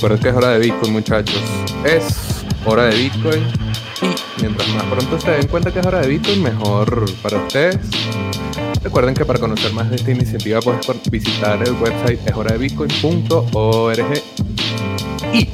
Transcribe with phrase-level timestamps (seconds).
[0.00, 1.42] Recuerden que es hora de Bitcoin, muchachos.
[1.84, 3.42] Es hora de Bitcoin.
[4.00, 7.76] Y mientras más pronto se den cuenta que es hora de Bitcoin, mejor para ustedes.
[8.82, 14.22] Recuerden que para conocer más de esta iniciativa puedes visitar el website eshoradebitcoin.org.
[15.34, 15.48] Y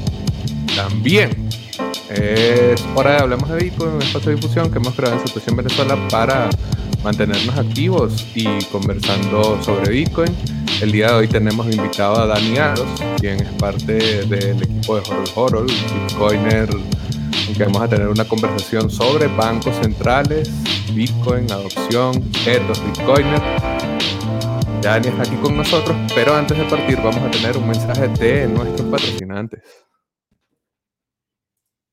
[0.76, 1.48] también
[2.08, 5.56] es hora de Hablemos de Bitcoin, un espacio de difusión que hemos creado en Situación
[5.56, 6.48] Venezuela para
[7.02, 10.32] mantenernos activos y conversando sobre Bitcoin.
[10.82, 12.86] El día de hoy tenemos invitado a Dani Aros,
[13.18, 13.94] quien es parte
[14.26, 16.68] del equipo de Horol Horol, Bitcoiner,
[17.48, 20.50] en que vamos a tener una conversación sobre bancos centrales,
[20.92, 22.16] Bitcoin, adopción,
[22.46, 23.40] ethos, Bitcoiner.
[24.82, 28.46] Dani está aquí con nosotros, pero antes de partir vamos a tener un mensaje de
[28.46, 29.62] nuestros patrocinantes.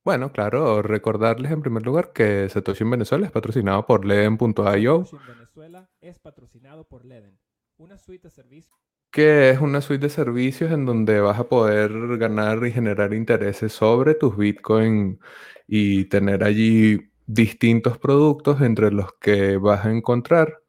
[0.03, 5.05] Bueno, claro, recordarles en primer lugar que Satoshi en Venezuela es patrocinado por Leden.io.
[5.05, 7.39] Satoshi en Venezuela es patrocinado por Leden,
[7.77, 8.79] una suite de servicios.
[9.11, 13.73] Que es una suite de servicios en donde vas a poder ganar y generar intereses
[13.73, 15.19] sobre tus Bitcoin
[15.67, 20.61] y tener allí distintos productos entre los que vas a encontrar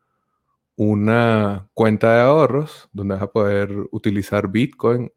[0.76, 5.10] una cuenta de ahorros donde vas a poder utilizar Bitcoin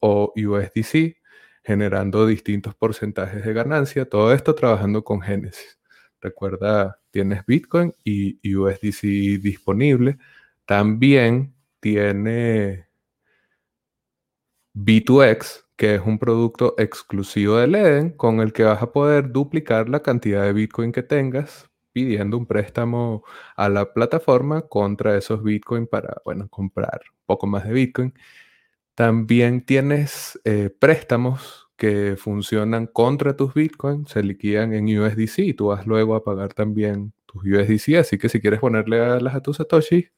[0.00, 1.16] o USDC
[1.62, 4.08] generando distintos porcentajes de ganancia.
[4.08, 5.78] Todo esto trabajando con Genesis.
[6.20, 10.18] Recuerda, tienes Bitcoin y USDC disponible.
[10.66, 12.88] También tiene
[14.74, 19.88] B2X, que es un producto exclusivo de Leden con el que vas a poder duplicar
[19.88, 23.24] la cantidad de Bitcoin que tengas pidiendo un préstamo
[23.56, 28.14] a la plataforma contra esos Bitcoin para, bueno, comprar un poco más de Bitcoin.
[28.94, 35.66] También tienes eh, préstamos que funcionan contra tus Bitcoin, se liquidan en USDC y tú
[35.68, 37.96] vas luego a pagar también tus USDC.
[37.98, 40.08] Así que si quieres ponerle a las a tus Satoshi,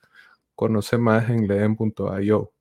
[0.56, 2.52] conoce más en leden.io.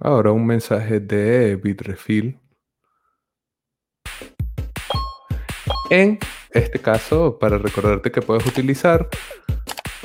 [0.00, 2.40] Ahora un mensaje de Bitrefill.
[5.90, 6.18] En
[6.50, 9.08] este caso, para recordarte que puedes utilizar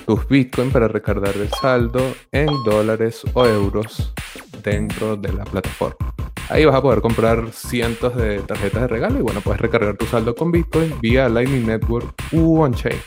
[0.06, 4.14] tus Bitcoin para recargar el saldo en dólares o euros
[4.62, 6.14] dentro de la plataforma.
[6.50, 10.06] Ahí vas a poder comprar cientos de tarjetas de regalo y bueno, puedes recargar tu
[10.06, 13.00] saldo con Bitcoin vía Lightning Network u on-chain.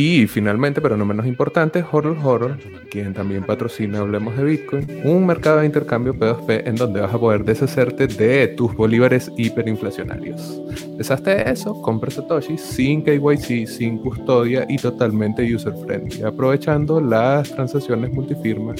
[0.00, 5.26] Y finalmente, pero no menos importante, Horror Horror, quien también patrocina Hablemos de Bitcoin, un
[5.26, 10.62] mercado de intercambio P2P en donde vas a poder deshacerte de tus bolívares hiperinflacionarios.
[10.96, 17.50] Deshazte de eso, compra Satoshi sin KYC, sin custodia y totalmente user friendly, aprovechando las
[17.50, 18.76] transacciones multifirma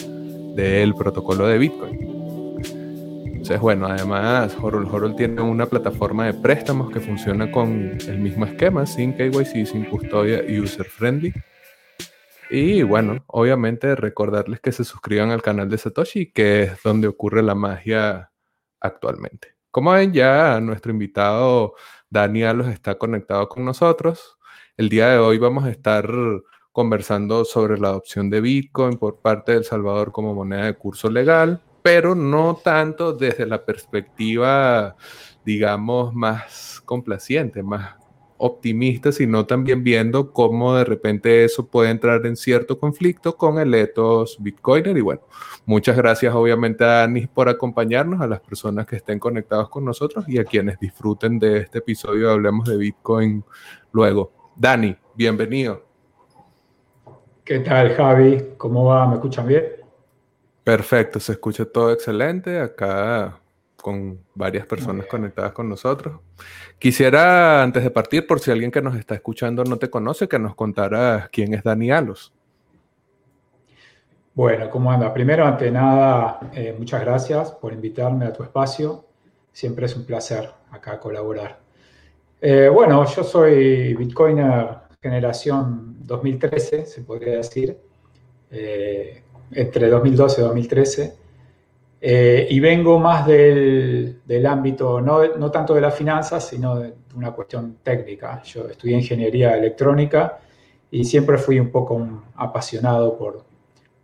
[0.54, 2.17] del protocolo de Bitcoin.
[3.48, 8.44] Entonces, bueno, además, Horol Horol tiene una plataforma de préstamos que funciona con el mismo
[8.44, 11.32] esquema, sin KYC, sin custodia y user friendly.
[12.50, 17.42] Y bueno, obviamente recordarles que se suscriban al canal de Satoshi, que es donde ocurre
[17.42, 18.30] la magia
[18.80, 19.54] actualmente.
[19.70, 21.72] Como ven, ya nuestro invitado
[22.10, 24.36] Daniel los está conectado con nosotros.
[24.76, 26.06] El día de hoy vamos a estar
[26.70, 31.08] conversando sobre la adopción de Bitcoin por parte de El Salvador como moneda de curso
[31.08, 34.96] legal, pero no tanto desde la perspectiva,
[35.44, 37.96] digamos, más complaciente, más
[38.38, 43.74] optimista, sino también viendo cómo de repente eso puede entrar en cierto conflicto con el
[43.74, 44.96] ethos Bitcoiner.
[44.96, 45.22] Y bueno,
[45.66, 50.24] muchas gracias obviamente a Anis por acompañarnos, a las personas que estén conectados con nosotros
[50.28, 53.44] y a quienes disfruten de este episodio Hablemos de Bitcoin
[53.92, 54.32] luego.
[54.56, 55.84] Dani, bienvenido.
[57.44, 58.54] ¿Qué tal, Javi?
[58.56, 59.06] ¿Cómo va?
[59.06, 59.77] ¿Me escuchan bien?
[60.68, 63.40] Perfecto, se escucha todo excelente acá
[63.74, 66.20] con varias personas conectadas con nosotros.
[66.78, 70.38] Quisiera, antes de partir, por si alguien que nos está escuchando no te conoce, que
[70.38, 72.34] nos contara quién es Dani Alos.
[74.34, 75.10] Bueno, ¿cómo anda?
[75.14, 79.06] Primero, ante nada, eh, muchas gracias por invitarme a tu espacio.
[79.50, 81.60] Siempre es un placer acá colaborar.
[82.42, 87.78] Eh, bueno, yo soy Bitcoiner generación 2013, se podría decir,
[88.50, 89.22] eh,
[89.52, 91.16] entre 2012 y 2013.
[92.50, 97.32] y vengo más del, del ámbito, no, no, tanto de las finanzas, sino de una
[97.32, 98.42] cuestión técnica.
[98.44, 100.38] Yo estudié ingeniería electrónica
[100.90, 103.44] y siempre fui un poco apasionado por,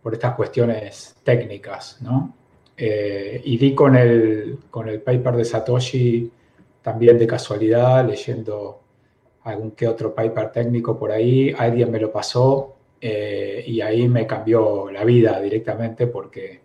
[0.01, 2.33] por estas cuestiones técnicas, ¿no?
[2.77, 6.31] Eh, y di con el, con el paper de Satoshi
[6.81, 8.81] también de casualidad, leyendo
[9.43, 12.74] algún que otro paper técnico por ahí, alguien me lo pasó
[13.07, 16.59] eh, y ahí me cambió la vida directamente porque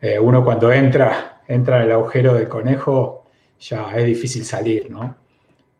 [0.00, 3.26] eh, uno cuando entra, entra en el agujero del conejo,
[3.60, 5.14] ya es difícil salir, ¿no?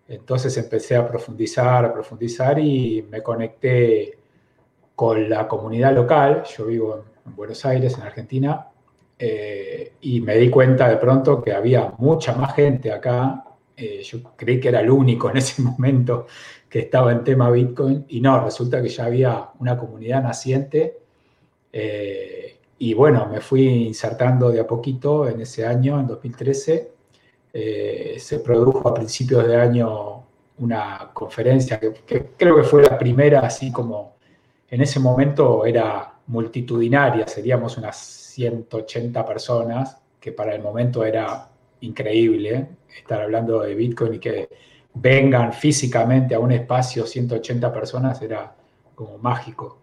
[0.06, 4.16] Entonces empecé a profundizar, a profundizar y me conecté
[4.94, 6.44] con la comunidad local.
[6.56, 8.68] Yo vivo en Buenos Aires, en Argentina,
[9.18, 13.42] eh, y me di cuenta de pronto que había mucha más gente acá.
[13.76, 16.26] Eh, yo creí que era el único en ese momento
[16.68, 20.98] que estaba en tema Bitcoin y no, resulta que ya había una comunidad naciente.
[21.72, 26.92] Eh, y bueno, me fui insertando de a poquito en ese año, en 2013.
[28.18, 30.24] se produjo a principios de año
[30.58, 34.14] una conferencia que, que creo que fue la primera, así como
[34.68, 41.48] en ese momento era multitudinaria, seríamos unas 180 personas, que para el momento era
[41.80, 44.48] increíble estar hablando de Bitcoin y que
[44.94, 48.54] vengan físicamente a un espacio 180 personas era
[48.94, 49.78] como mágico.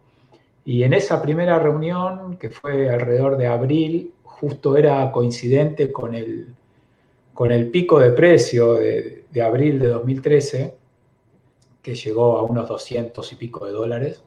[0.63, 6.53] Y en esa primera reunión, que fue alrededor de abril, justo era coincidente con el,
[7.33, 10.75] con el pico de precio de, de abril de 2013,
[11.81, 14.23] que llegó a unos 200 y pico de dólares.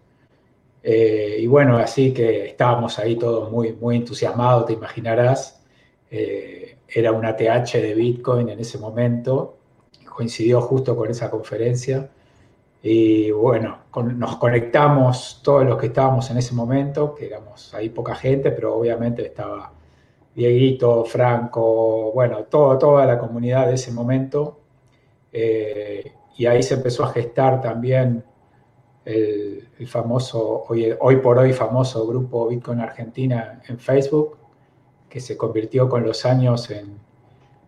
[0.83, 5.63] Eh, y bueno, así que estábamos ahí todos muy, muy entusiasmados, te imaginarás.
[6.11, 9.57] Eh, era una TH de Bitcoin en ese momento,
[10.05, 12.11] coincidió justo con esa conferencia.
[12.83, 13.79] Y bueno,
[14.15, 18.77] nos conectamos todos los que estábamos en ese momento, que éramos ahí poca gente, pero
[18.77, 19.73] obviamente estaba
[20.35, 24.61] Dieguito, Franco, bueno, todo, toda la comunidad de ese momento.
[25.33, 28.25] Eh, y ahí se empezó a gestar también
[29.05, 34.39] el, famoso, hoy, hoy, por hoy famoso grupo Bitcoin Argentina en Facebook,
[35.15, 36.99] que se convirtió con los años en,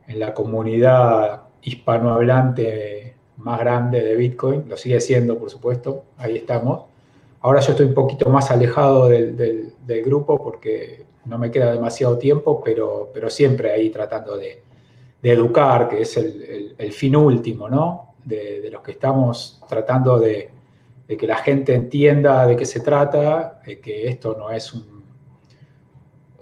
[0.09, 6.87] en la comunidad hispanohablante más grande de Bitcoin, lo sigue siendo, por supuesto, ahí estamos.
[7.43, 12.19] Ahora yo estoy un poquito más alejado del, del, grupo porque no me queda demasiado
[12.19, 14.65] tiempo, pero, pero siempre ahí tratando de,
[15.23, 18.15] educar, que es el, el, fin último, ¿no?
[18.25, 20.51] De, de, los que estamos tratando de,
[21.07, 24.96] de que la gente entienda de qué se trata, de que esto no es un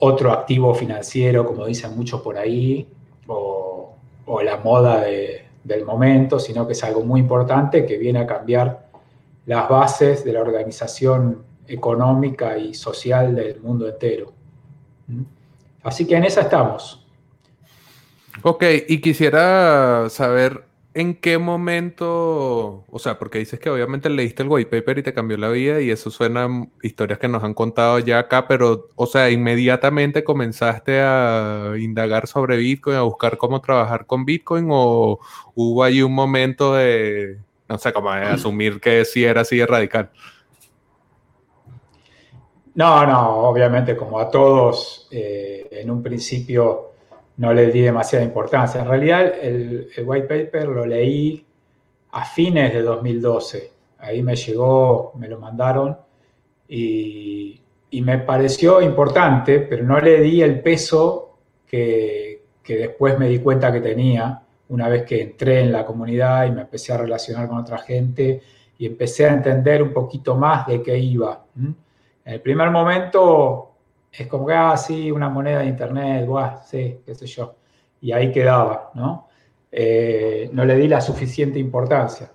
[0.04, 2.86] otro activo financiero, como dicen muchos por ahí,
[3.26, 3.96] o,
[4.42, 5.04] la moda
[5.64, 8.88] del momento, sino que es algo muy importante que viene a cambiar
[9.46, 14.32] las bases de la organización económica y social del mundo entero.
[15.06, 15.22] ¿Mm?
[15.82, 17.06] Así que en esa estamos.
[18.42, 20.64] Ok, y quisiera saber
[20.96, 25.12] ¿En qué momento, o sea, porque dices que obviamente leíste el white paper y te
[25.12, 26.48] cambió la vida y eso suena
[26.82, 32.58] historias que nos han contado ya acá, pero, o sea, inmediatamente comenzaste a indagar sobre
[32.58, 35.18] Bitcoin, a buscar cómo trabajar con Bitcoin o
[35.56, 37.38] hubo ahí un momento de,
[37.68, 40.10] no sé, como de asumir que sí era así de radical?
[42.76, 46.93] No, no, obviamente como a todos, eh, en un principio
[47.36, 48.80] no le di demasiada importancia.
[48.80, 51.44] En realidad el, white paper lo leí
[52.12, 53.72] a fines de 2012.
[53.98, 55.96] Ahí me llegó, me lo mandaron
[56.68, 57.60] y,
[58.02, 63.72] me pareció importante, pero no le di el peso que, que, después me di cuenta
[63.72, 67.58] que tenía una vez que entré en la comunidad y me empecé a relacionar con
[67.58, 68.42] otra gente
[68.78, 71.44] y empecé a entender un poquito más de qué iba.
[71.56, 71.76] En
[72.24, 73.73] el primer momento
[74.16, 77.56] es como que, ah, sí, una moneda de internet, buah, sí, qué sé yo.
[78.00, 79.28] Y ahí quedaba, ¿no?
[79.72, 82.30] Eh, no le di la suficiente importancia.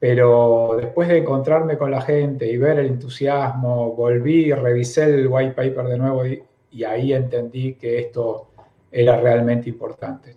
[0.00, 5.52] Pero después de encontrarme con la gente y ver el entusiasmo, volví, revisé el white
[5.52, 6.42] paper de nuevo y,
[6.84, 8.48] ahí entendí que esto
[8.90, 10.36] era realmente importante.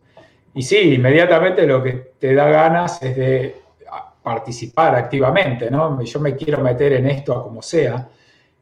[0.54, 3.56] Y sí, inmediatamente lo que te da ganas es de
[4.22, 6.00] participar activamente, ¿no?
[6.02, 8.08] Yo me quiero meter en esto a como sea.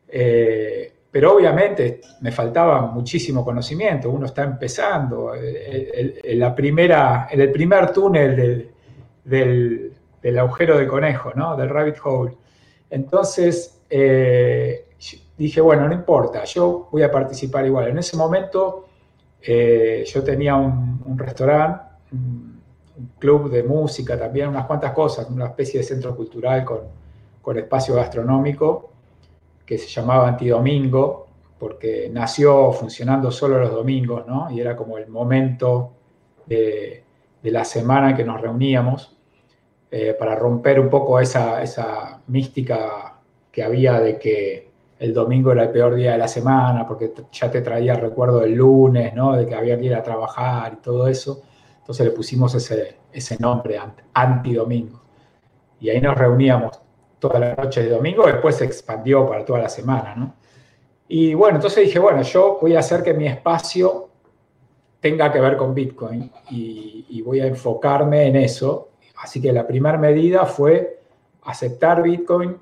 [0.08, 7.51] Eh, pero obviamente me faltaba muchísimo conocimiento, uno está empezando, en, la primera, en el
[7.51, 8.72] primer túnel
[9.24, 9.93] del,
[10.39, 11.55] agujero de conejo, ¿no?
[11.55, 12.36] del rabbit hole.
[12.89, 14.88] Entonces eh,
[15.38, 17.89] dije, bueno, no importa, yo voy a participar igual.
[17.89, 18.88] En ese momento
[19.39, 22.60] eh, yo tenía un, restaurante, un,
[23.20, 26.79] club de música también, unas cuantas cosas, una especie de centro cultural con,
[27.39, 28.92] con espacio gastronómico
[29.65, 31.27] que se llamaba Antidomingo,
[31.60, 34.51] porque nació funcionando solo los domingos, ¿no?
[34.51, 35.93] Y era como el momento
[36.46, 37.03] de,
[37.43, 39.17] la semana que nos reuníamos
[39.91, 43.20] eh, para romper un poco esa, esa mística
[43.51, 47.51] que había de que el domingo era el peor día de la semana, porque ya
[47.51, 49.36] te traía recuerdo del lunes, ¿no?
[49.36, 51.43] De que había que ir a trabajar y todo eso.
[51.79, 53.79] Entonces le pusimos ese, ese nombre,
[54.13, 55.01] Antidomingo.
[55.79, 56.82] Y ahí nos reuníamos
[57.24, 60.34] toda la noche de domingo, después se expandió para toda la semana, ¿no?
[61.08, 64.10] Y bueno, entonces dije, bueno, yo voy a hacer que mi espacio
[65.00, 68.89] tenga que ver con Bitcoin y, voy a enfocarme en eso.
[69.22, 71.00] Así que la primera medida fue
[71.44, 72.58] aceptar Bitcoin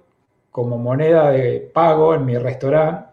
[0.51, 3.05] como moneda de pago en mi restaurante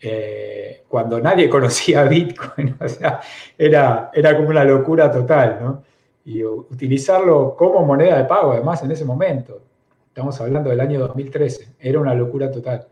[0.00, 3.20] eh, cuando nadie conocía Bitcoin, o sea,
[3.56, 5.82] era, era como una locura total, ¿no?
[6.24, 9.60] Y utilizarlo como moneda de pago, además, en ese momento.
[10.12, 12.86] Estamos hablando del año 2013, era una locura total.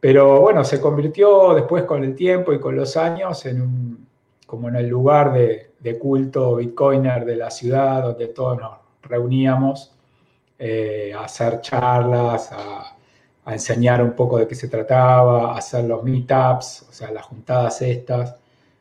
[0.00, 4.08] Pero bueno, se convirtió después con el tiempo y con los años en un,
[4.44, 8.72] como en el lugar de, culto bitcoiner de la ciudad, donde todos nos
[9.02, 9.94] reuníamos
[10.58, 12.96] eh, a hacer charlas, a,
[13.46, 17.80] enseñar un poco de qué se trataba, a hacer los meetups, o sea, las juntadas
[17.82, 18.34] estas,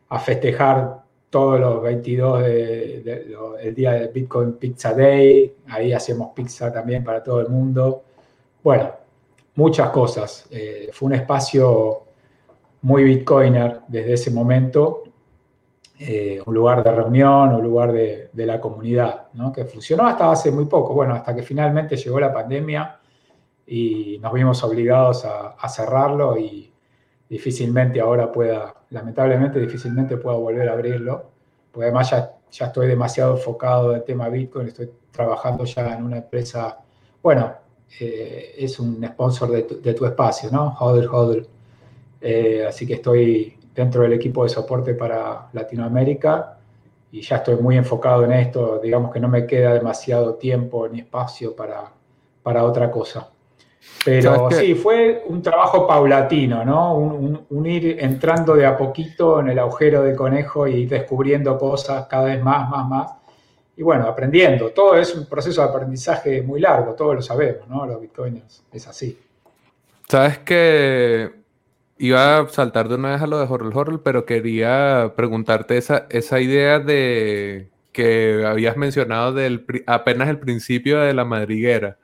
[0.09, 7.03] a festejar todos los 22 del día de Bitcoin Pizza Day, ahí hacíamos pizza también
[7.03, 8.03] para todo el mundo.
[8.63, 8.91] Bueno,
[9.55, 10.47] muchas cosas.
[10.51, 12.03] Eh, fue un espacio
[12.81, 15.03] muy bitcoiner desde ese momento,
[15.99, 19.51] eh, un lugar de reunión, un lugar de, la comunidad, ¿no?
[19.51, 22.99] que funcionó hasta hace muy poco, bueno, hasta que finalmente llegó la pandemia
[23.65, 26.71] y nos vimos obligados a, cerrarlo y
[27.27, 31.25] difícilmente ahora pueda, lamentablemente difícilmente pueda volver a abrirlo,
[31.71, 36.03] porque además ya, ya estoy demasiado enfocado en el tema Bitcoin, estoy trabajando ya en
[36.03, 36.77] una empresa,
[37.21, 37.53] bueno,
[37.99, 40.75] eh, es un sponsor de tu, espacio, ¿no?
[40.79, 41.47] Hodl Hodl.
[42.21, 46.57] Eh, así que estoy dentro del equipo de soporte para Latinoamérica
[47.11, 48.79] y ya estoy muy enfocado en esto.
[48.79, 51.91] Digamos que no me queda demasiado tiempo ni espacio para,
[52.43, 53.29] para otra cosa.
[54.05, 56.95] Pero sí, fue un trabajo paulatino, ¿no?
[56.95, 62.25] un, ir entrando de a poquito en el agujero de conejo y descubriendo cosas cada
[62.25, 63.11] vez más, más, más
[63.77, 64.71] y bueno, aprendiendo.
[64.71, 67.85] Todo es un proceso de aprendizaje muy largo, todos lo sabemos, ¿no?
[67.85, 69.19] Los bitcoins es así.
[70.07, 71.31] Sabes que
[71.99, 76.07] iba a saltar de una vez a lo de Horror Horror, pero quería preguntarte esa,
[76.09, 81.97] esa idea de que habías mencionado del apenas el principio de la madriguera,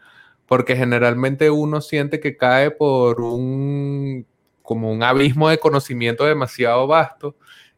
[0.48, 4.26] porque generalmente uno siente que cae por un
[4.62, 7.36] como un abismo de conocimiento demasiado vasto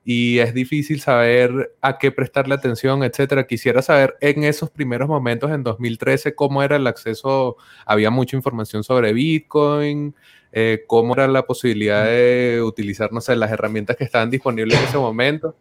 [0.07, 3.47] y es difícil saber a qué prestarle atención, etcétera.
[3.47, 7.57] Quisiera saber en esos primeros momentos, en 2013, cómo era el acceso,
[7.87, 10.13] había mucha información sobre Bitcoin,
[10.51, 14.85] eh, cómo era la posibilidad de utilizar, no sé, las herramientas que estaban disponibles en
[14.85, 15.55] ese momento.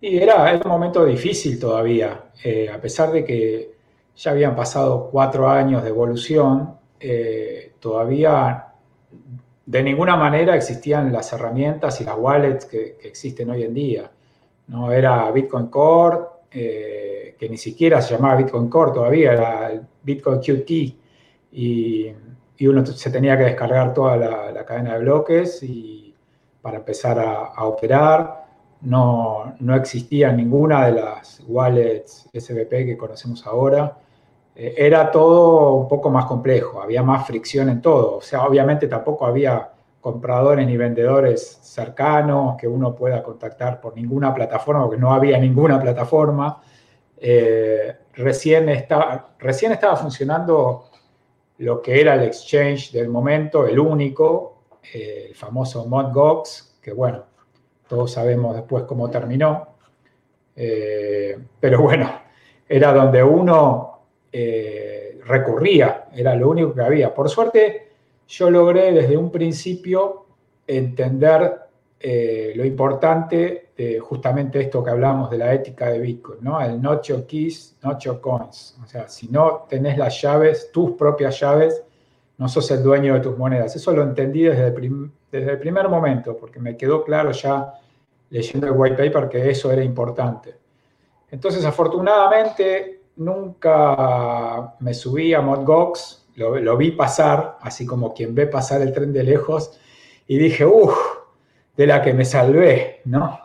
[0.00, 3.79] Y era, un momento difícil todavía, eh, a pesar de que
[4.20, 8.66] ya habían pasado cuatro años de evolución, eh, todavía
[9.64, 14.10] de ninguna manera existían las herramientas y las wallets que, existen hoy en día.
[14.66, 16.18] No era Bitcoin Core,
[16.50, 20.70] eh, que ni siquiera se llamaba Bitcoin Core todavía, era Bitcoin QT,
[21.52, 22.12] y,
[22.62, 26.14] uno se tenía que descargar toda la, cadena de bloques y
[26.60, 28.44] para empezar a, operar.
[28.82, 33.96] No, no, existía ninguna de las wallets SBP que conocemos ahora.
[34.60, 38.18] Eh, era todo un poco más complejo, había más fricción en todo.
[38.18, 39.70] O sea, obviamente tampoco había
[40.02, 45.80] compradores ni vendedores cercanos que uno pueda contactar por ninguna plataforma, porque no había ninguna
[45.80, 46.62] plataforma.
[47.16, 50.90] Eh, recién, estaba, recién estaba funcionando
[51.58, 57.24] lo que era el exchange del momento, el único, eh, el famoso Gox, que bueno,
[57.88, 59.68] todos sabemos después cómo terminó.
[60.54, 62.10] pero bueno,
[62.68, 63.89] era donde uno
[64.32, 67.14] eh, recurría, era lo único que había.
[67.14, 67.88] Por suerte,
[68.28, 70.26] yo logré desde un principio
[70.66, 71.52] entender
[71.98, 76.60] eh, lo importante de justamente esto que hablamos de la ética de Bitcoin, ¿no?
[76.60, 78.78] El your keys, your coins.
[78.82, 81.82] O sea, si no tenés las llaves, tus propias llaves,
[82.38, 83.74] no sos el dueño de tus monedas.
[83.76, 87.74] Eso lo entendí desde el, desde el primer momento, porque me quedó claro ya
[88.30, 90.54] leyendo el white paper que eso era importante.
[91.30, 98.46] Entonces, afortunadamente, nunca me subí a Modgox, lo, lo, vi pasar, así como quien ve
[98.46, 99.78] pasar el tren de lejos,
[100.26, 100.96] y dije, uff,
[101.76, 103.38] de la que me salvé, ¿no?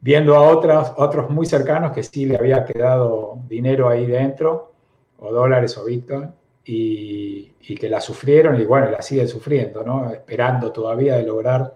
[0.00, 4.72] Viendo a otros, otros muy cercanos que sí le había quedado dinero ahí dentro,
[5.18, 6.30] o dólares o bitcoin,
[6.64, 10.10] y, que la sufrieron y bueno, la siguen sufriendo, ¿no?
[10.12, 11.74] Esperando todavía de lograr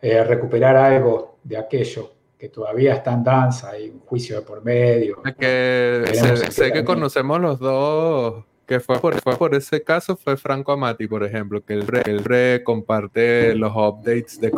[0.00, 4.64] eh, recuperar algo de aquello que todavía está en danza, hay un juicio de por
[4.64, 5.22] medio.
[5.38, 6.04] que
[6.50, 11.06] sé, que conocemos los dos, que fue por, fue por ese caso, fue Franco Amati,
[11.06, 14.50] por ejemplo, que él, re, comparte los updates de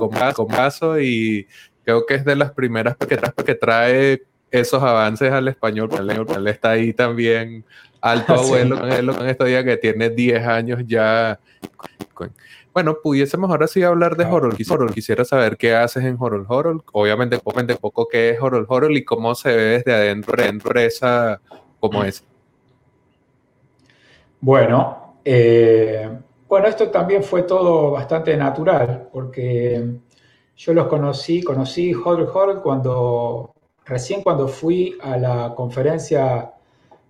[0.49, 1.49] caso y
[1.85, 4.23] creo que es de las primeras que, que trae
[4.53, 5.91] esos avances al español,
[6.37, 7.65] él está ahí también
[8.01, 11.41] alto abuelo con esto ya que tiene 10 años ya.
[12.73, 14.57] Bueno, pudiésemos ahora sí hablar de Horror.
[14.95, 16.83] Quisiera saber qué haces en Horror Horror.
[16.93, 21.41] Obviamente, un poco qué es Horror Horror y cómo se ve desde adentro de empresa
[21.79, 22.25] como es.
[24.41, 26.09] Bueno, eh,
[26.49, 29.97] Bueno, esto también fue todo bastante natural, porque
[30.55, 33.55] yo los conocí, conocí Hodl Hodl cuando,
[33.87, 36.53] recién cuando fui a la conferencia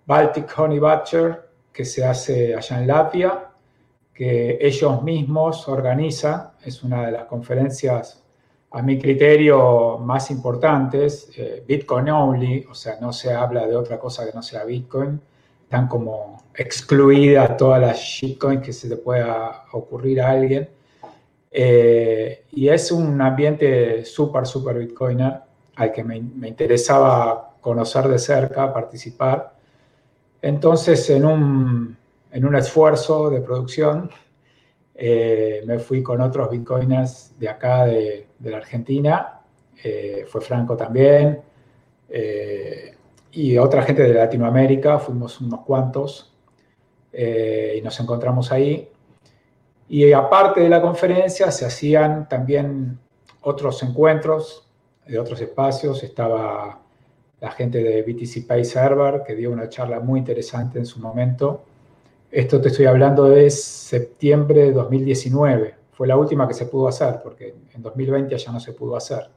[0.05, 3.52] Baltic Honey Butcher, que se hace allá en Latvia,
[4.13, 8.23] que ellos mismos organizan, es una de las conferencias
[8.71, 13.99] a mi criterio más importantes, eh, Bitcoin only, o sea, no se habla de otra
[13.99, 15.21] cosa que no sea Bitcoin,
[15.63, 20.69] están como excluidas todas las shitcoins que se le pueda ocurrir a alguien.
[21.51, 25.41] Eh, y es un ambiente súper, súper bitcoiner
[25.75, 29.53] al que me, me, interesaba conocer de cerca, participar.
[30.41, 31.97] Entonces, en un,
[32.33, 34.09] en un esfuerzo de producción,
[34.95, 39.41] eh, me fui con otros bitcoiners de acá, de, de la Argentina,
[39.83, 41.41] eh, fue Franco también,
[42.09, 42.95] eh,
[43.31, 46.31] y otra gente de Latinoamérica, fuimos unos cuantos,
[47.15, 48.89] y nos encontramos ahí.
[49.87, 52.97] Y aparte de la conferencia, se hacían también
[53.41, 54.67] otros encuentros
[55.05, 56.01] de otros espacios.
[56.03, 56.81] Estaba
[57.39, 61.65] la gente de BTC Pay Server, que dio una charla muy interesante en su momento.
[62.33, 65.75] Esto te estoy hablando de septiembre de 2019.
[65.91, 69.29] Fue la última que se pudo hacer, porque en 2020 ya no se pudo hacer.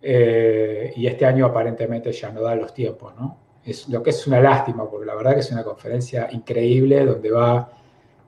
[0.00, 3.36] Eh, y este año aparentemente ya no da los tiempos, ¿no?
[3.62, 7.30] Es, lo que es una lástima, porque la verdad que es una conferencia increíble donde
[7.30, 7.70] va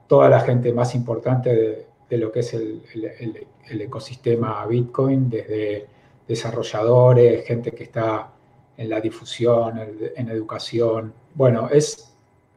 [0.07, 2.83] toda la gente más importante de, lo que es el,
[3.71, 5.87] el, ecosistema Bitcoin, desde
[6.29, 8.35] desarrolladores, gente que está
[8.77, 11.15] en la difusión, en, en educación.
[11.35, 12.12] Bueno, es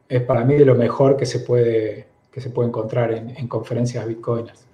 [0.08, 4.06] es para mí de lo mejor que se puede, que se puede encontrar en, conferencias
[4.06, 4.66] bitcoiners.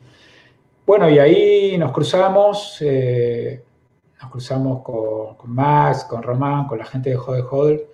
[0.87, 3.63] Bueno, y ahí nos cruzamos, eh,
[4.21, 7.87] nos cruzamos con, Max, con Román, con la gente de Hodel Hodel.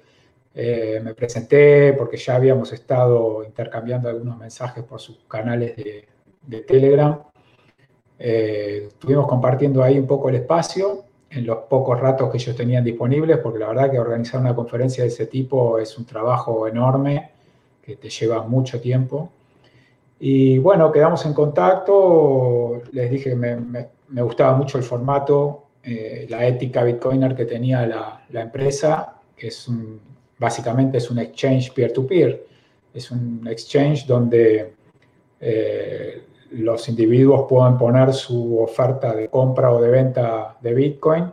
[0.54, 7.22] Eh, me presenté porque ya habíamos estado intercambiando algunos mensajes por sus canales de, Telegram.
[8.18, 12.84] Eh, estuvimos compartiendo ahí un poco el espacio en los pocos ratos que ellos tenían
[12.84, 17.30] disponibles, porque la verdad que organizar una conferencia de ese tipo es un trabajo enorme
[17.82, 19.30] que te lleva mucho tiempo.
[20.20, 23.88] Y bueno, quedamos en contacto, les dije que me,
[24.22, 29.68] gustaba mucho el formato, eh, la ética Bitcoiner que tenía la, empresa, que es
[30.38, 32.46] básicamente es un exchange peer-to-peer,
[32.94, 34.72] es un exchange donde
[35.40, 41.32] eh, los individuos pueden poner su oferta de compra o de venta de Bitcoin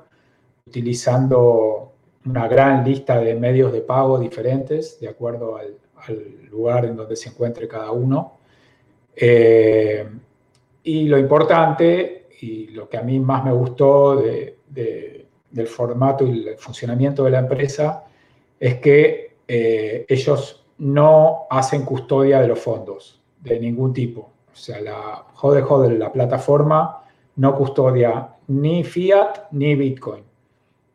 [0.67, 1.93] utilizando
[2.25, 5.77] una gran lista de medios de pago diferentes de acuerdo al,
[6.51, 8.37] lugar en donde se encuentre cada uno.
[9.15, 10.07] Eh,
[10.83, 16.57] y lo importante y lo que a mí más me gustó del formato y el
[16.57, 18.03] funcionamiento de la empresa
[18.59, 24.34] es que eh, ellos no hacen custodia de los fondos de ningún tipo.
[24.55, 27.03] O sea, la Hodel la plataforma,
[27.35, 30.23] no custodia ni fiat ni Bitcoin.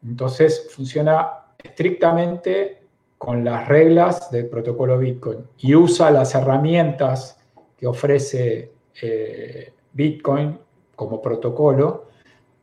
[0.02, 2.80] Entonces funciona estrictamente
[3.18, 7.38] con las reglas del protocolo Bitcoin y usa las herramientas
[7.76, 10.58] que ofrece eh, Bitcoin
[10.96, 12.06] como protocolo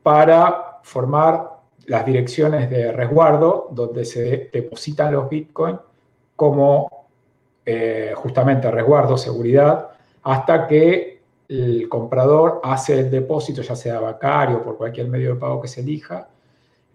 [0.01, 5.77] para formar las direcciones de resguardo donde se depositan los Bitcoin
[6.36, 7.07] como
[7.65, 9.87] eh, justamente resguardo, seguridad,
[10.27, 15.39] hasta que el comprador hace el depósito, ya sea bancario o por cualquier medio de
[15.39, 16.27] pago que se elija,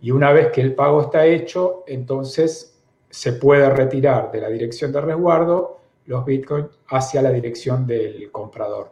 [0.02, 4.92] y una vez que el pago está hecho, entonces se puede retirar de la dirección
[4.92, 8.90] de resguardo los bitcoins hacia la dirección del comprador.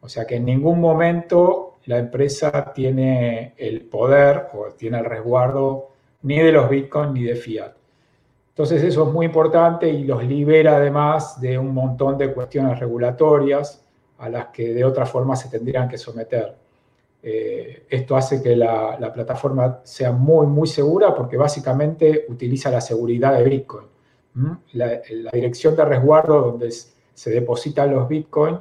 [0.00, 5.88] O sea que en ningún momento la empresa tiene el poder o tiene el resguardo
[6.22, 7.72] ni de los bitcoins ni de fiat.
[8.48, 13.81] Entonces eso es muy importante y los libera además de un montón de cuestiones regulatorias
[14.22, 16.54] a las que de otra forma se tendrían que someter.
[17.24, 23.36] Eh, esto hace que la, plataforma sea muy, muy segura porque básicamente utiliza la seguridad
[23.36, 23.86] de Bitcoin.
[24.74, 25.00] La,
[25.32, 28.58] dirección de resguardo donde se depositan los Bitcoin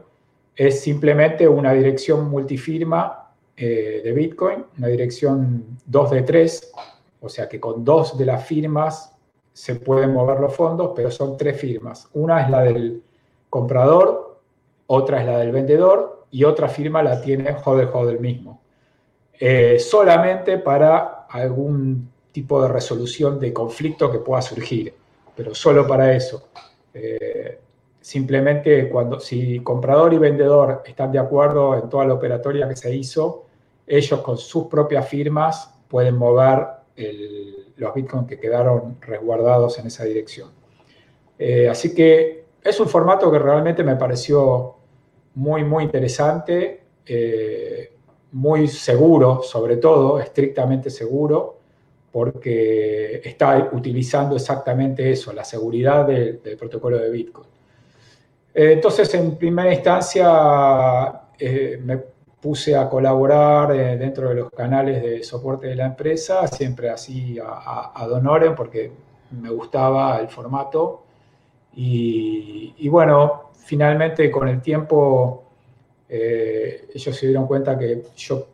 [0.55, 6.71] es simplemente una dirección multifirma eh, de Bitcoin, una dirección 2 de 3,
[7.21, 9.15] o sea que con dos de las firmas
[9.53, 12.09] se pueden mover los fondos, pero son tres firmas.
[12.13, 13.03] Una es la del
[13.49, 14.30] comprador,
[14.93, 18.61] otra es la del vendedor y otra firma la tiene Hodel Hodel mismo.
[19.39, 24.93] Eh, solamente para algún tipo de resolución de conflicto que pueda surgir,
[25.33, 26.49] pero solo para eso.
[26.93, 27.57] Eh,
[28.01, 32.93] simplemente cuando si comprador y vendedor están de acuerdo en toda la operatoria que se
[32.93, 33.45] hizo,
[33.87, 36.67] ellos con sus propias firmas pueden mover
[37.77, 40.49] los bitcoins que quedaron resguardados en esa dirección.
[41.39, 44.80] Eh, así que es un formato que realmente me pareció
[45.35, 47.91] muy, muy interesante, eh,
[48.33, 51.57] muy seguro, sobre todo, estrictamente seguro,
[52.11, 57.47] porque está utilizando exactamente eso, la seguridad del, protocolo de Bitcoin.
[58.53, 61.97] Eh, entonces, en primera instancia, eh, me
[62.41, 67.91] puse a colaborar dentro de los canales de soporte de la empresa, siempre así a,
[67.93, 68.91] a, Donoren, porque
[69.39, 71.03] me gustaba el formato.
[71.73, 75.51] y bueno, finalmente con el tiempo
[76.13, 78.47] eh, ellos se dieron cuenta que yo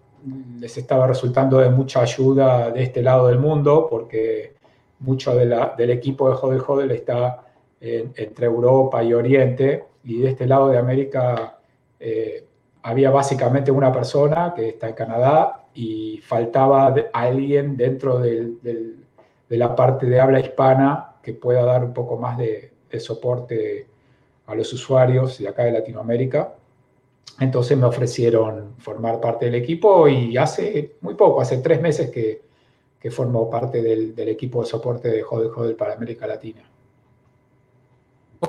[0.59, 4.53] les estaba resultando de mucha ayuda de este lado del mundo, porque
[4.99, 7.43] mucho del equipo de Hodel Hodel está
[7.79, 11.57] entre Europa y Oriente, y de este lado de América
[11.99, 12.45] eh,
[12.83, 18.97] había básicamente una persona que está en Canadá y faltaba alguien dentro de
[19.49, 23.87] la parte de habla hispana que pueda dar un poco más de, de soporte
[24.47, 26.55] a los usuarios de acá de Latinoamérica.
[27.39, 32.41] Entonces me ofrecieron formar parte del equipo y hace muy poco, hace tres meses que,
[32.99, 36.63] que formo parte del, equipo de soporte de Hodel Hodel para América Latina.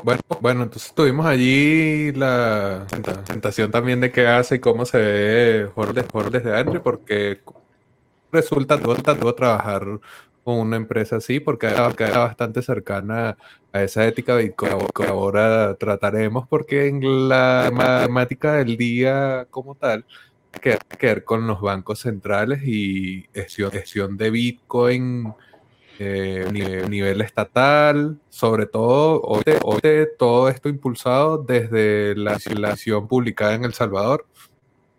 [0.02, 5.68] Bueno, bueno, entonces tuvimos allí la presentación también de qué hace y cómo se ve
[5.74, 7.40] Hodel desde adentro, porque
[8.30, 9.84] resulta, todo trabajar
[10.48, 13.36] con una empresa así, porque era, bastante cercana
[13.70, 20.06] a esa ética que ahora trataremos, porque en la matemática del día como tal,
[20.62, 23.26] que ver con los bancos centrales y
[23.70, 25.34] gestión de Bitcoin
[25.98, 29.42] eh, nivel, nivel, estatal, sobre todo hoy,
[30.18, 34.24] todo esto impulsado desde la legislación publicada en El Salvador,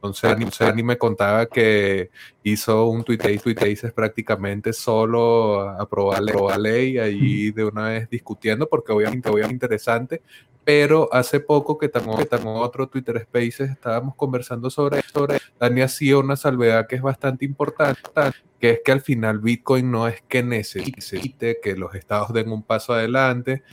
[0.01, 2.09] entonces, Ani, me contaba que
[2.41, 3.17] hizo un tweet
[3.65, 10.21] dices prácticamente solo aprobar, la ley ahí de una vez discutiendo, porque obviamente, es interesante.
[10.63, 15.27] Pero hace poco que estamos en otro Twitter Spaces estábamos conversando sobre esto.
[15.59, 17.99] Dani hacía una salvedad que es bastante importante,
[18.59, 22.63] que es que al final Bitcoin no es que necesite que los estados den un
[22.63, 23.63] paso adelante,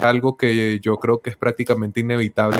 [0.00, 2.58] algo que yo creo que es prácticamente inevitable,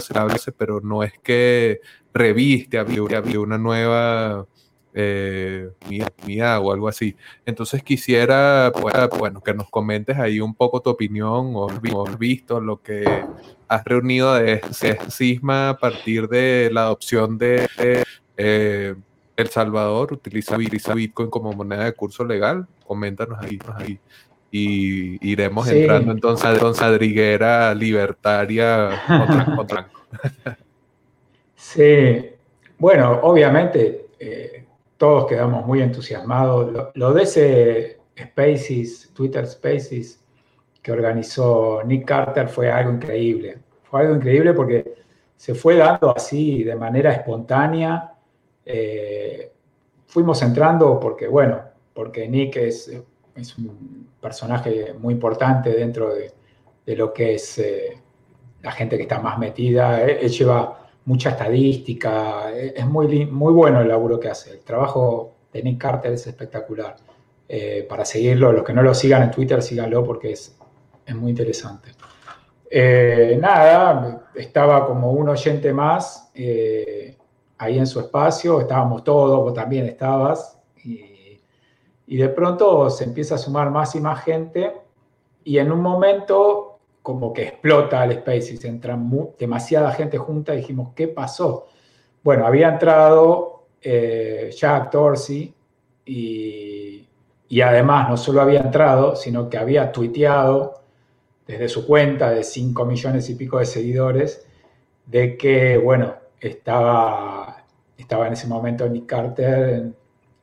[0.57, 1.81] pero no es que
[2.13, 3.03] reviste, había,
[3.41, 4.47] una nueva
[4.95, 5.71] eh,
[6.27, 7.17] mía, o algo así.
[7.45, 11.69] Entonces quisiera, pues, bueno, que nos comentes ahí un poco tu opinión o
[12.07, 13.05] has visto lo que
[13.69, 14.61] has reunido de
[15.11, 17.69] cisma a partir de la adopción de
[18.37, 18.95] eh,
[19.37, 22.67] El Salvador, utiliza, Bitcoin como moneda de curso legal.
[22.87, 24.01] Coméntanos ahí, ahí
[24.51, 29.03] y iremos entrando entonces a Sadriguera libertaria
[29.57, 29.91] contra,
[31.55, 32.31] Sí,
[32.79, 34.65] bueno, obviamente eh,
[34.97, 36.93] todos quedamos muy entusiasmados.
[36.95, 40.23] Lo, de ese Spaces, Twitter Spaces,
[40.81, 43.59] que organizó Nick Carter fue algo increíble.
[43.83, 44.95] Fue algo increíble porque
[45.37, 48.13] se fue dando así de manera espontánea.
[48.69, 49.53] Eh,
[50.07, 51.63] fuimos entrando porque, bueno,
[51.95, 52.93] porque Nick es,
[53.37, 56.33] es un personaje muy importante dentro de,
[56.97, 57.97] lo que es eh,
[58.63, 60.03] la gente que está más metida.
[60.03, 64.51] él lleva mucha estadística, es muy, muy bueno el laburo que hace.
[64.51, 66.97] El trabajo de Nick Carter es espectacular.
[67.49, 70.59] Eh, para seguirlo, los que no lo sigan en Twitter, síganlo porque es,
[71.07, 71.91] es muy interesante.
[73.39, 76.33] Nada, estaba como un oyente más
[77.59, 81.39] ahí en su espacio, estábamos todos, vos también estabas, y,
[82.07, 84.73] de pronto se empieza a sumar más y más gente,
[85.45, 88.99] y en un momento como que explota el Spaces, entra
[89.39, 91.67] demasiada gente junta dijimos, ¿qué pasó?
[92.23, 95.55] Bueno, había entrado eh, Jack Dorsey
[96.05, 97.07] y,
[97.49, 100.83] y, además no solo había entrado, sino que había tuiteado
[101.47, 104.47] desde su cuenta de 5 millones y pico de seguidores
[105.07, 107.46] de que, bueno, estaba,
[107.97, 109.93] estaba en ese momento Nick Carter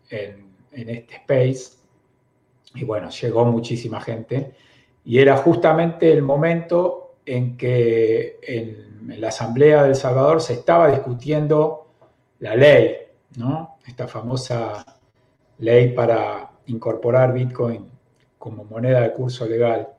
[0.10, 1.78] en, este space
[2.76, 4.54] y bueno, llegó muchísima gente
[5.06, 11.88] y era justamente el momento en que en, la Asamblea del Salvador se estaba discutiendo
[12.40, 12.96] la ley,
[13.38, 13.78] ¿no?
[13.86, 14.86] Esta famosa
[15.58, 17.90] ley para incorporar Bitcoin
[18.38, 19.90] como moneda de curso legal.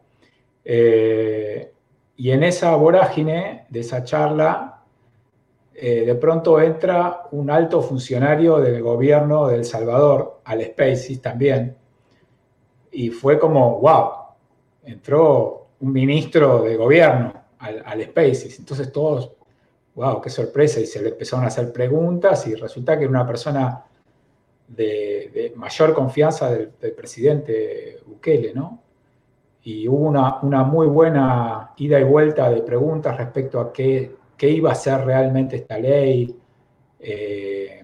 [0.64, 1.70] Eh,
[2.16, 4.73] y en esa vorágine de esa charla,
[5.76, 11.76] eh, de pronto entra un alto funcionario del gobierno de El Salvador, al Spaces también,
[12.92, 14.10] y fue como, wow,
[14.84, 18.58] entró un ministro de gobierno al, al Spaces.
[18.60, 19.32] Entonces todos,
[19.96, 20.78] wow, qué sorpresa.
[20.78, 23.84] Y se le empezaron a hacer preguntas y resulta que era una persona
[24.68, 28.80] de, mayor confianza del, presidente Bukele, ¿no?
[29.62, 34.50] Y hubo una, una, muy buena ida y vuelta de preguntas respecto a qué, qué
[34.50, 36.36] iba a ser realmente esta ley,
[37.00, 37.82] eh,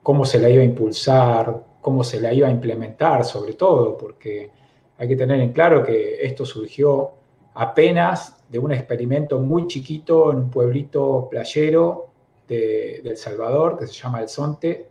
[0.00, 4.48] cómo se la iba a impulsar, cómo se la iba a implementar, sobre todo, porque
[4.96, 7.10] hay que tener en claro que esto surgió
[7.54, 12.10] apenas de un experimento muy chiquito en un pueblito playero
[12.46, 14.86] de, El Salvador que se llama El Sonte,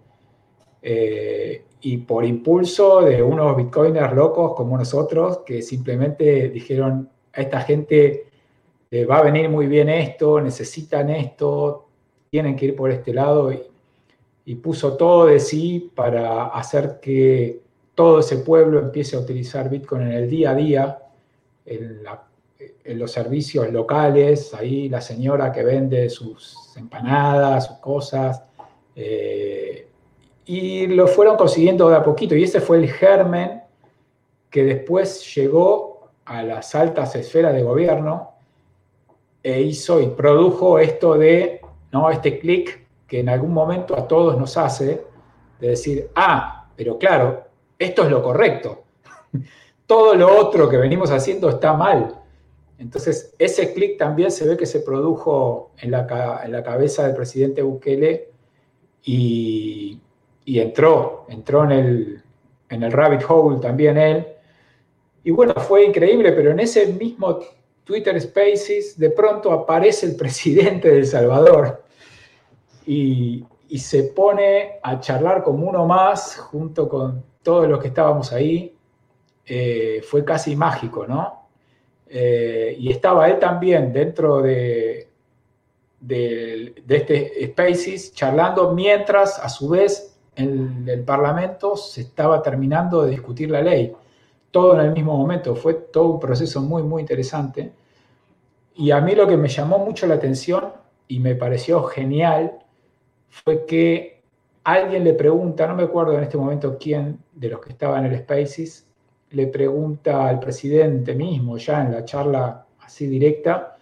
[0.82, 7.62] eh, y por impulso de unos bitcoiners locos como nosotros que simplemente dijeron a esta
[7.62, 8.27] gente
[8.90, 11.88] eh, va a venir muy bien esto, necesitan esto,
[12.30, 13.64] tienen que ir por este lado y,
[14.64, 17.60] puso todo de sí para hacer que
[17.94, 21.00] todo ese pueblo empiece a utilizar Bitcoin en el día a día,
[21.66, 22.02] en,
[22.98, 28.42] los servicios locales, ahí la señora que vende sus empanadas, sus cosas,
[28.96, 29.88] eh,
[30.46, 33.62] y lo fueron consiguiendo de a poquito, y ese fue el germen
[34.50, 38.37] que después llegó a las altas esferas de gobierno
[39.48, 42.10] e hizo y produjo esto de, ¿no?
[42.10, 45.06] Este clic que en algún momento a todos nos hace,
[45.60, 47.46] de decir, ah, pero claro,
[47.80, 48.84] esto es lo correcto.
[49.88, 52.16] Todo lo otro que venimos haciendo está mal.
[52.78, 57.16] Entonces, ese clic también se ve que se produjo en la, en la cabeza del
[57.16, 58.30] presidente Bukele
[59.04, 59.98] y,
[60.44, 62.24] y, entró, entró en el,
[62.70, 64.28] en el rabbit hole también él.
[65.24, 67.40] Y bueno, fue increíble, pero en ese mismo
[67.88, 71.84] Twitter Spaces, de pronto aparece el presidente de El Salvador
[72.86, 73.46] y,
[73.78, 78.74] se pone a charlar como uno más junto con todos los que estábamos ahí.
[79.46, 81.50] Eh, fue casi mágico, ¿no?
[82.08, 85.10] Eh, y estaba él también dentro de,
[86.00, 93.12] de, este Spaces charlando mientras a su vez en el Parlamento se estaba terminando de
[93.12, 93.94] discutir la ley
[94.52, 95.56] todo en el mismo momento.
[95.56, 97.74] Fue todo un proceso muy, muy interesante.
[98.78, 100.72] Y a mí lo que me llamó mucho la atención
[101.08, 102.60] y me pareció genial
[103.28, 104.22] fue que
[104.64, 108.14] alguien le pregunta, no me acuerdo en este momento quién de los que estaban en
[108.14, 108.88] el Spaces,
[109.32, 113.78] le pregunta al presidente mismo, ya en la charla así directa,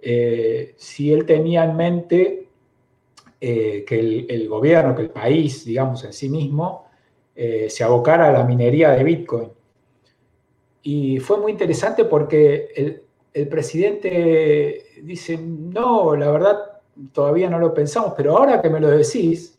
[0.00, 2.48] eh, si él tenía en mente
[3.40, 6.86] eh, que el, gobierno, que el país, digamos, en sí mismo,
[7.34, 9.48] eh, se abocara a la minería de Bitcoin.
[10.82, 13.04] Y fue muy interesante porque el,
[13.48, 16.56] presidente dice, no, la verdad
[17.12, 19.58] todavía no lo pensamos, pero ahora que me lo decís,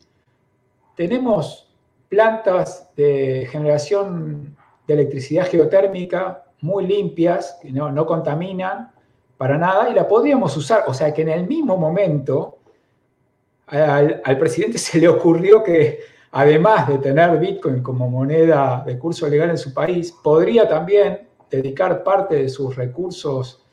[0.96, 1.74] tenemos
[2.08, 8.92] plantas de generación de electricidad geotérmica muy limpias, que no, no contaminan
[9.36, 10.84] para nada, y la podríamos usar.
[10.86, 12.58] O sea que en el mismo momento
[13.66, 19.28] al, al presidente se le ocurrió que además de tener Bitcoin como moneda de curso
[19.28, 23.65] legal en su país, podría también dedicar parte de sus recursos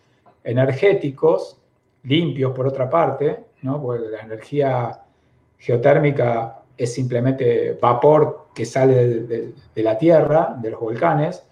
[0.44, 1.58] energéticos,
[2.04, 3.82] limpios por otra parte, ¿no?
[3.82, 5.00] porque la energía
[5.58, 11.44] geotérmica es simplemente vapor que sale de, la tierra, de los volcanes,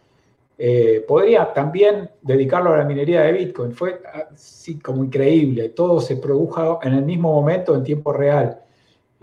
[0.57, 3.71] eh, podría también dedicarlo a la minería de Bitcoin.
[3.71, 4.01] Fue
[4.33, 8.61] así como increíble, todo se produjo en el mismo momento, en tiempo real.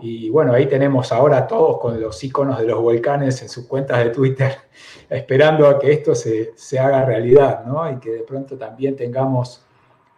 [0.01, 4.01] Y bueno, ahí tenemos ahora todos con los iconos de los volcanes en sus cuentas
[4.01, 4.55] de Twitter,
[5.09, 7.91] esperando a que esto se, haga realidad, ¿no?
[7.91, 9.65] Y que de pronto también tengamos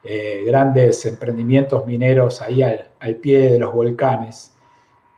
[0.04, 4.56] eh, grandes emprendimientos mineros ahí al, pie de los volcanes.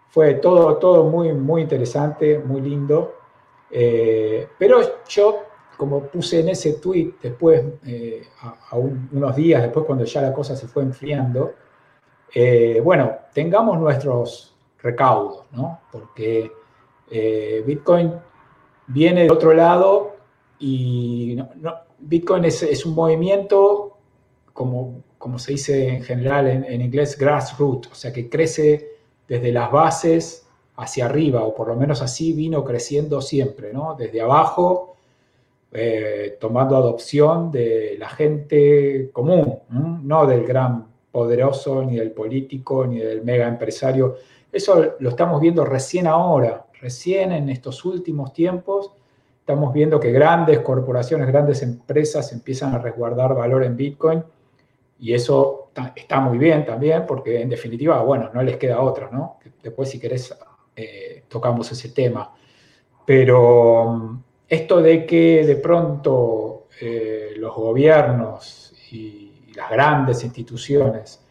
[0.09, 3.15] Fue todo, todo muy, muy interesante, muy lindo.
[3.69, 5.43] Eh, pero yo,
[5.75, 8.27] como puse en ese tweet después, eh,
[8.69, 11.53] a, unos días después, cuando ya la cosa se fue enfriando,
[12.83, 14.52] bueno, tengamos nuestros
[14.83, 15.79] recaudos, ¿no?
[15.91, 16.51] Porque
[17.09, 18.13] eh, Bitcoin
[18.87, 20.17] viene de otro lado
[20.59, 21.37] y
[21.99, 23.97] Bitcoin es, un movimiento,
[24.51, 28.89] como, como se dice en general en, inglés, grassroots, o sea, que crece
[29.27, 33.95] desde las bases hacia arriba, o por lo menos así vino creciendo siempre, ¿no?
[33.97, 34.97] Desde abajo,
[35.71, 42.99] eh, tomando adopción de la gente común, no del gran poderoso, ni del político, ni
[42.99, 44.15] del mega empresario
[44.53, 48.91] eso lo estamos viendo recién ahora, recién en estos últimos tiempos.
[49.39, 54.23] Estamos viendo que grandes corporaciones, grandes empresas empiezan a resguardar valor en Bitcoin
[54.99, 59.39] y eso está muy bien también porque en definitiva, bueno, no les queda otra, ¿no?
[59.61, 60.33] Después si querés
[60.75, 62.33] eh, tocamos ese tema.
[63.05, 71.21] Pero mm, esto de que de pronto eh, los gobiernos y las grandes instituciones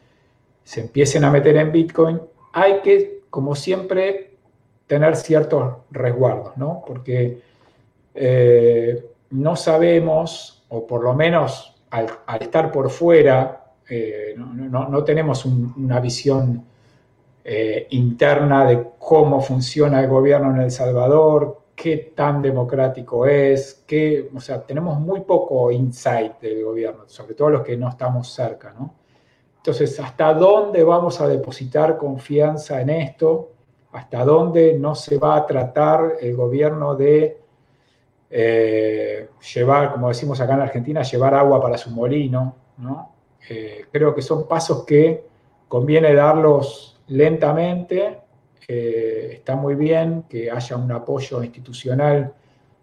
[0.62, 2.20] se empiecen a meter en Bitcoin
[2.52, 4.36] hay que, como siempre,
[4.86, 6.84] tener ciertos resguardos, ¿no?
[6.86, 7.40] Porque
[8.14, 12.08] eh, no sabemos, o por lo menos al,
[12.40, 16.64] estar por fuera eh, no, tenemos una visión
[17.44, 24.30] eh, interna de cómo funciona el gobierno en El Salvador, qué tan democrático es, qué,
[24.34, 28.72] o sea, tenemos muy poco insight del gobierno, sobre todo los que no estamos cerca,
[28.72, 28.94] ¿no?
[29.62, 33.52] Entonces, ¿hasta dónde vamos a depositar confianza en esto?
[33.92, 37.40] ¿Hasta dónde no se va a tratar el gobierno de
[38.28, 42.56] eh, llevar, como decimos acá en Argentina, llevar agua para su molino?
[42.78, 43.12] ¿no?
[43.48, 45.28] Eh, creo que son pasos que
[45.68, 48.18] conviene darlos lentamente.
[48.66, 52.34] está muy bien que haya un apoyo institucional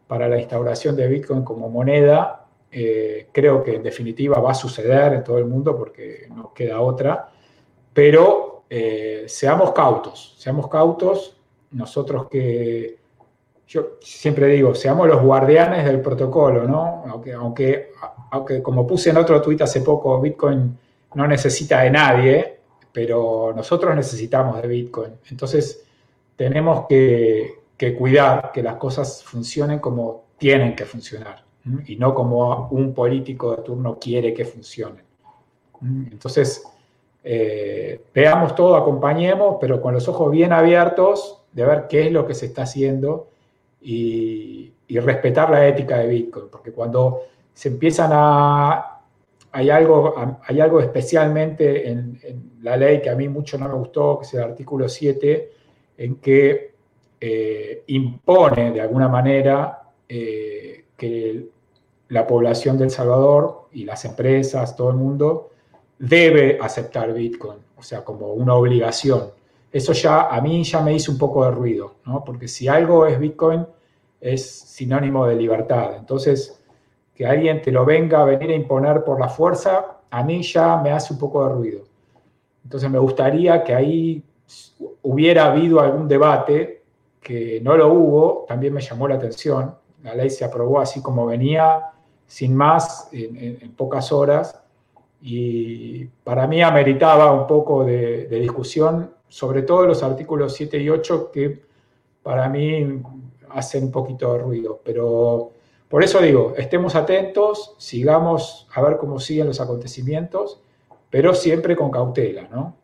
[0.07, 2.38] para la instauración de Bitcoin como moneda.
[2.71, 6.81] Eh, creo que en definitiva va a suceder en todo el mundo porque no queda
[6.81, 7.29] otra.
[7.93, 11.37] Pero eh, seamos cautos, seamos cautos.
[11.71, 12.97] Nosotros que,
[13.67, 17.03] yo siempre digo, seamos los guardianes del protocolo, ¿no?
[17.07, 17.89] Aunque, aunque
[18.31, 20.77] aunque como puse en otro tuit hace poco, Bitcoin
[21.15, 22.59] no necesita de nadie,
[22.91, 25.13] pero nosotros necesitamos de Bitcoin.
[25.29, 25.83] Entonces,
[26.35, 27.57] tenemos que,
[27.97, 31.43] cuidar que las cosas funcionen como tienen que funcionar
[31.85, 35.03] y no como un político de turno quiere que funcionen.
[36.11, 36.63] Entonces,
[37.23, 42.25] eh, veamos todo, acompañemos, pero con los ojos bien abiertos de ver qué es lo
[42.25, 43.29] que se está haciendo
[43.81, 47.21] y, respetar la ética de Bitcoin, porque cuando
[47.53, 48.95] se empiezan a...
[49.51, 52.19] Hay algo, hay algo especialmente en,
[52.61, 55.51] la ley que a mí mucho no me gustó, que es el artículo 7,
[55.97, 56.73] en que
[57.19, 61.49] eh, impone de alguna manera eh, que
[62.09, 65.49] la población del Salvador y las empresas, todo el mundo,
[65.97, 69.31] debe aceptar Bitcoin, o sea, como una obligación.
[69.71, 72.23] Eso ya a mí ya me hizo un poco de ruido, ¿no?
[72.23, 73.65] Porque si algo es Bitcoin,
[74.19, 75.95] es sinónimo de libertad.
[75.97, 76.61] Entonces,
[77.15, 80.77] que alguien te lo venga a venir a imponer por la fuerza, a mí ya
[80.77, 81.83] me hace un poco de ruido.
[82.63, 84.23] Entonces me gustaría que ahí
[85.01, 86.83] hubiera habido algún debate,
[87.21, 89.75] que no lo hubo, también me llamó la atención.
[90.03, 91.91] La ley se aprobó así como venía,
[92.25, 94.61] sin más, en, pocas horas,
[95.21, 100.89] y para mí ameritaba un poco de, de discusión, sobre todo los artículos 7 y
[100.89, 101.61] 8, que
[102.23, 103.01] para mí
[103.49, 105.51] hacen un poquito de ruido, pero
[105.89, 110.61] por eso digo, estemos atentos, sigamos a ver cómo siguen los acontecimientos,
[111.09, 112.78] pero siempre con cautela, ¿no?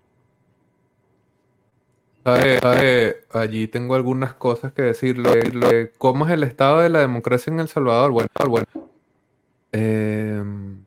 [3.33, 5.91] Allí tengo algunas cosas que decirle.
[5.97, 8.11] ¿Cómo es el estado de la democracia en El Salvador?
[8.11, 8.65] Bueno, bueno
[9.71, 10.85] em,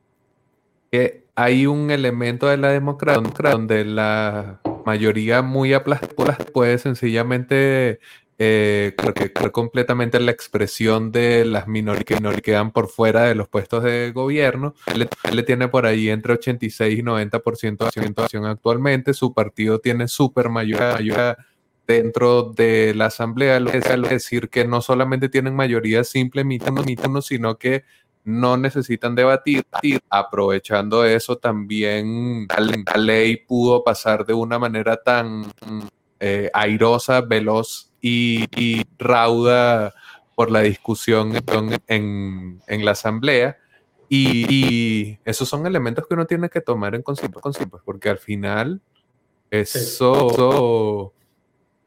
[1.36, 3.22] hay un elemento de la democracia
[3.52, 8.00] donde la mayoría muy aplastada puede sencillamente
[8.40, 13.82] eh, que, completamente la expresión de las minorías que quedan por fuera de los puestos
[13.82, 14.74] de gobierno.
[14.86, 19.12] Él, le tiene por ahí entre 86 y 90% de acción actualmente.
[19.12, 21.36] Su partido tiene súper mayoría
[21.84, 23.56] dentro de la asamblea.
[23.56, 26.72] Es decir, que no solamente tienen mayoría simple, mitad,
[27.22, 27.82] sino que
[28.22, 29.64] no necesitan debatir.
[30.10, 35.50] Aprovechando eso, también la ley pudo pasar de una manera tan
[36.20, 39.94] eh, airosa, veloz y, rauda
[40.34, 41.32] por la discusión
[41.86, 43.58] en, la asamblea.
[44.08, 48.80] Y, esos son elementos que uno tiene que tomar en consideración, porque al final
[49.50, 51.12] eso,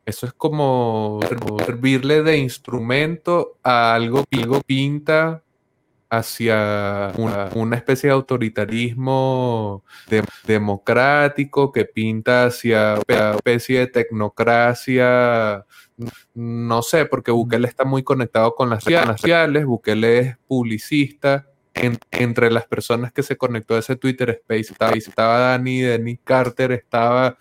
[0.06, 1.20] eso es como
[1.66, 5.44] servirle de instrumento a algo que pinta
[6.12, 9.86] hacia una, especie de autoritarismo
[10.46, 15.66] democrático que pinta hacia una especie de tecnocracia,
[16.34, 21.48] no sé, porque Bukele está muy conectado con las redes sociales, Bukele es publicista.
[21.74, 24.74] entre las personas que se conectó a ese Twitter Space
[25.10, 27.38] estaba, Dani, Dani Carter, estaba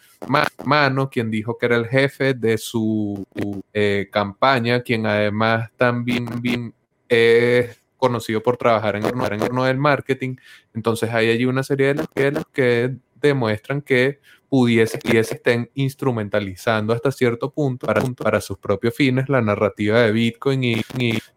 [0.65, 3.27] Mano, quien dijo que era el jefe de su
[3.73, 6.75] eh, campaña, quien además también
[7.09, 10.37] es conocido por trabajar en el entorno del marketing.
[10.75, 14.21] Entonces hay allí una serie de los que demuestran que
[14.51, 20.13] pudiese, pudiese estén instrumentalizando hasta cierto punto para, para sus propios fines la narrativa de
[20.13, 20.83] Bitcoin y,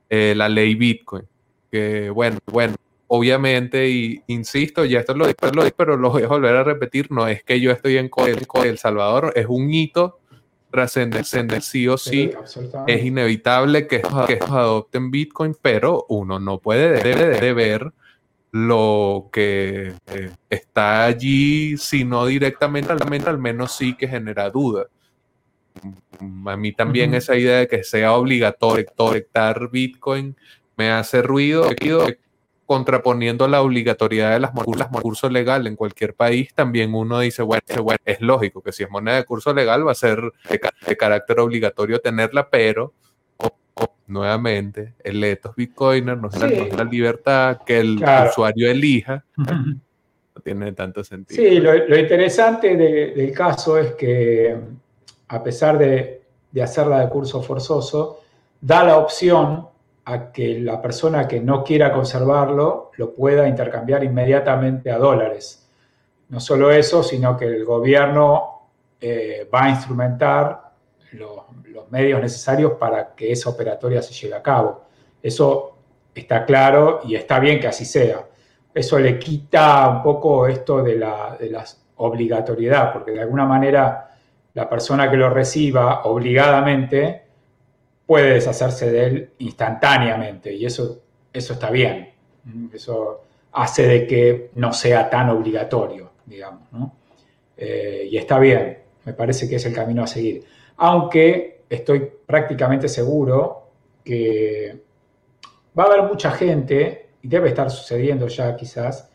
[0.09, 1.25] eh, la ley Bitcoin.
[1.71, 2.75] Que bueno, bueno,
[3.07, 5.37] obviamente, y insisto, ya esto lo digo,
[5.77, 8.09] pero lo voy a volver a repetir, no es que yo estoy en
[8.65, 10.19] El Salvador, es un hito
[10.71, 11.23] trascender
[11.61, 12.31] sí o sí,
[12.87, 14.01] es inevitable que
[14.41, 17.93] adopten Bitcoin, pero uno no puede de, ver
[18.53, 22.93] lo que eh, está allí, si no directamente,
[23.25, 24.85] al menos sí que genera duda.
[26.45, 30.37] A mí también esa idea de que sea obligatorio conectar Bitcoin
[30.77, 31.67] me hace ruido.
[32.67, 37.41] contraponiendo la obligatoriedad de las monedas de curso legal en cualquier país, también uno dice,
[37.41, 37.63] bueno,
[38.05, 41.99] es lógico que si es moneda de curso legal va a ser de, carácter obligatorio
[41.99, 42.93] tenerla, pero
[44.07, 49.23] nuevamente, el ethos bitcoiner nos da la libertad que el usuario elija.
[50.35, 51.43] No tiene tanto sentido.
[51.43, 54.57] Sí, lo, interesante del caso es que
[55.27, 58.21] a pesar de, de hacerla de curso forzoso,
[58.59, 59.67] da la opción
[60.05, 65.67] a que la persona que no quiera conservarlo lo pueda intercambiar inmediatamente a dólares.
[66.29, 68.61] No solo eso, sino que el gobierno
[68.99, 70.72] eh, va a instrumentar
[71.13, 71.43] los,
[71.89, 74.85] medios necesarios para que esa operatoria se lleve a cabo.
[75.21, 75.77] Eso
[76.13, 78.25] está claro y está bien que así sea.
[78.73, 81.63] Eso le quita un poco esto de la, de la
[81.97, 84.09] obligatoriedad, porque de alguna manera
[84.53, 87.23] la persona que lo reciba obligadamente
[88.05, 91.01] puede deshacerse de él instantáneamente y eso,
[91.31, 92.11] eso está bien.
[92.73, 93.21] Eso
[93.53, 96.91] hace de que no sea tan obligatorio, digamos.
[97.55, 100.43] Eh, y está bien, me parece que es el camino a seguir.
[100.77, 103.69] Aunque estoy prácticamente seguro
[104.03, 104.81] que
[105.77, 109.09] va a haber mucha gente, y debe estar sucediendo ya quizás,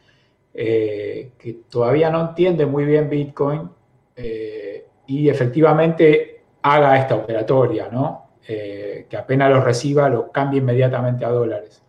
[0.55, 3.69] eh, que todavía no entiende muy bien Bitcoin
[4.17, 8.31] eh, y efectivamente haga esta operatoria, ¿no?
[8.49, 11.83] Eh, que apenas los reciba, lo cambie inmediatamente a dólares.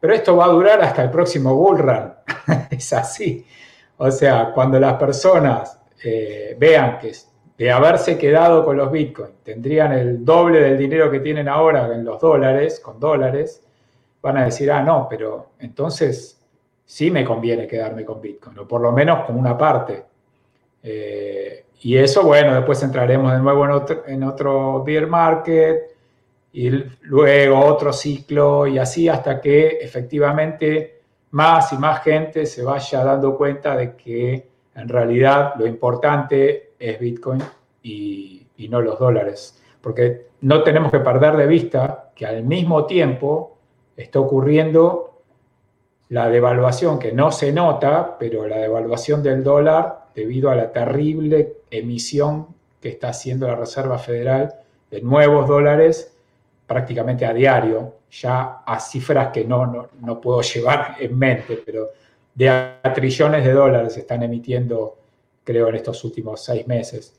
[0.00, 2.12] Pero esto va a durar hasta el próximo bull run.
[2.70, 3.46] es así.
[3.98, 5.80] O sea, cuando las personas
[6.58, 7.12] vean que
[7.58, 12.04] de haberse quedado con los bitcoins tendrían el doble del dinero que tienen ahora en
[12.04, 13.62] los dólares, con dólares,
[14.20, 16.38] van a decir, ah, no, pero entonces
[16.84, 20.04] sí me conviene quedarme con bitcoin, o por lo menos con una parte.
[20.82, 25.94] Eh, y eso, bueno, después entraremos de nuevo en otro, en otro bear market
[26.52, 26.70] y
[27.02, 31.00] luego otro ciclo y así hasta que efectivamente
[31.32, 36.98] más y más gente se vaya dando cuenta de que en realidad lo importante es
[36.98, 37.42] Bitcoin
[37.82, 39.62] y, y no los dólares.
[39.80, 43.58] Porque no tenemos que perder de vista que al mismo tiempo
[43.96, 45.22] está ocurriendo
[46.08, 51.58] la devaluación que no se nota, pero la devaluación del dólar debido a la terrible
[51.70, 52.48] emisión
[52.80, 54.54] que está haciendo la Reserva Federal
[54.90, 56.16] de nuevos dólares
[56.66, 61.90] prácticamente a diario, ya a cifras que no, no, puedo llevar en mente, pero
[62.34, 64.98] de a trillones de dólares están emitiendo,
[65.46, 67.14] creo, en estos últimos seis meses.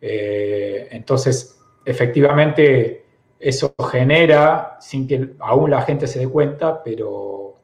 [0.00, 3.04] Eh, entonces, efectivamente,
[3.38, 7.56] eso genera, sin que aún la gente se dé cuenta, pero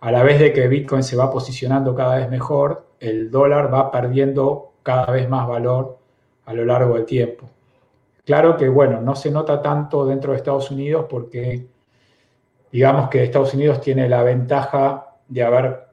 [0.00, 3.90] a la vez de que Bitcoin se va posicionando cada vez mejor, el dólar va
[3.90, 5.98] perdiendo cada vez más valor
[6.44, 7.48] a lo largo del tiempo.
[8.24, 11.66] Claro que, bueno, no se nota tanto dentro de Estados Unidos porque
[12.70, 15.86] digamos que Estados Unidos tiene la ventaja de haber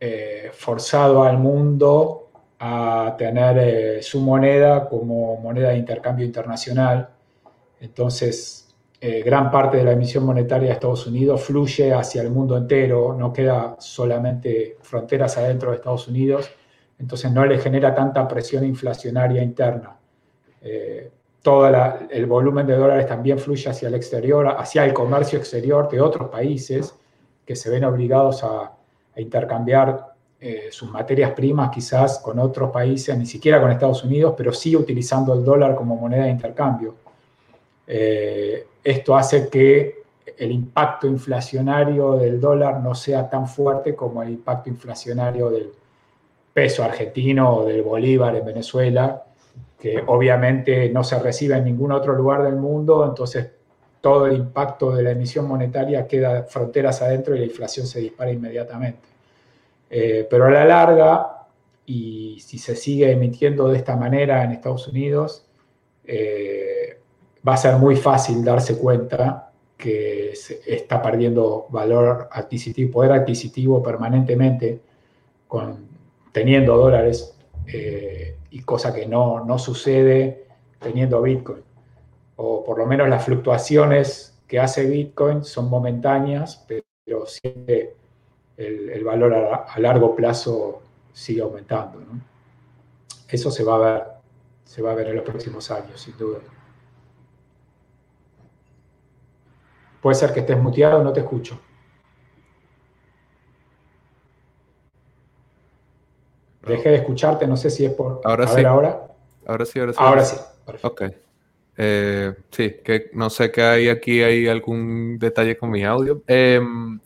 [0.00, 2.29] eh, forzado al mundo
[2.60, 7.08] a tener eh, su moneda como moneda de intercambio internacional.
[7.80, 8.68] Entonces,
[9.00, 13.14] eh, gran parte de la emisión monetaria de Estados Unidos fluye hacia el mundo entero,
[13.18, 16.50] no queda solamente fronteras adentro de Estados Unidos,
[16.98, 19.96] entonces no le genera tanta presión inflacionaria interna.
[20.60, 21.66] Eh, todo
[22.10, 26.28] el volumen de dólares también fluye hacia el exterior, hacia el comercio exterior de otros
[26.28, 26.94] países
[27.46, 28.76] que se ven obligados a,
[29.16, 30.09] intercambiar
[30.42, 34.74] eh, sus materias primas quizás con otros países, ni siquiera con Estados Unidos, pero sí
[34.74, 36.94] utilizando el dólar como moneda de intercambio.
[37.86, 40.00] Eh, esto hace que
[40.38, 45.72] el impacto inflacionario del dólar no sea tan fuerte como el impacto inflacionario del
[46.54, 49.22] peso argentino o del bolívar en Venezuela,
[49.78, 53.50] que obviamente no se recibe en ningún otro lugar del mundo, entonces
[54.00, 58.32] todo el impacto de la emisión monetaria queda fronteras adentro y la inflación se dispara
[58.32, 59.09] inmediatamente.
[59.90, 61.46] Eh, pero a la larga,
[61.84, 65.44] y si se sigue emitiendo de esta manera en Estados Unidos,
[66.04, 67.00] eh,
[67.46, 73.82] va a ser muy fácil darse cuenta que se está perdiendo valor adquisitivo, poder adquisitivo
[73.82, 74.80] permanentemente
[75.48, 75.88] con,
[76.32, 77.34] teniendo dólares
[77.66, 80.44] eh, y cosa que no, no sucede
[80.78, 81.62] teniendo Bitcoin.
[82.36, 87.94] O por lo menos las fluctuaciones que hace Bitcoin son momentáneas, pero siempre
[88.60, 90.82] el, valor a, largo plazo
[91.12, 92.00] sigue aumentando.
[93.28, 94.02] Eso se va a ver,
[94.64, 96.40] se va a ver en los próximos años, sin duda.
[100.00, 101.60] Puede ser que estés muteado, no te escucho.
[106.66, 108.20] Dejé de escucharte, no sé si es por...
[108.24, 108.64] Ahora sí.
[108.64, 109.08] ahora.
[109.46, 109.98] Ahora sí, ahora sí.
[110.00, 110.36] Ahora sí.
[110.82, 111.02] Ok.
[111.76, 116.22] Eh, sí, que no sé que hay aquí, hay algún detalle con mi audio.
[116.26, 117.00] Em,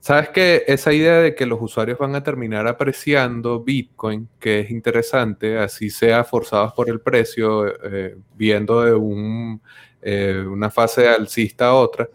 [0.00, 4.70] Sabes que esa idea de que los usuarios van a terminar apreciando Bitcoin, que es
[4.70, 9.58] interesante, así sea forzados por el precio, eh, viendo de
[10.02, 12.08] eh, una fase alcista a otra,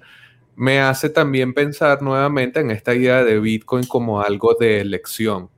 [0.55, 5.49] me hace también pensar nuevamente en esta idea de Bitcoin como algo de elección.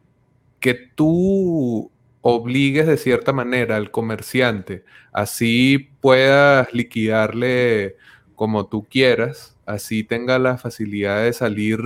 [0.59, 7.97] Que tú obligues de cierta manera al comerciante, así puedas liquidarle
[8.35, 11.79] como tú quieras, así tenga la facilidad de salir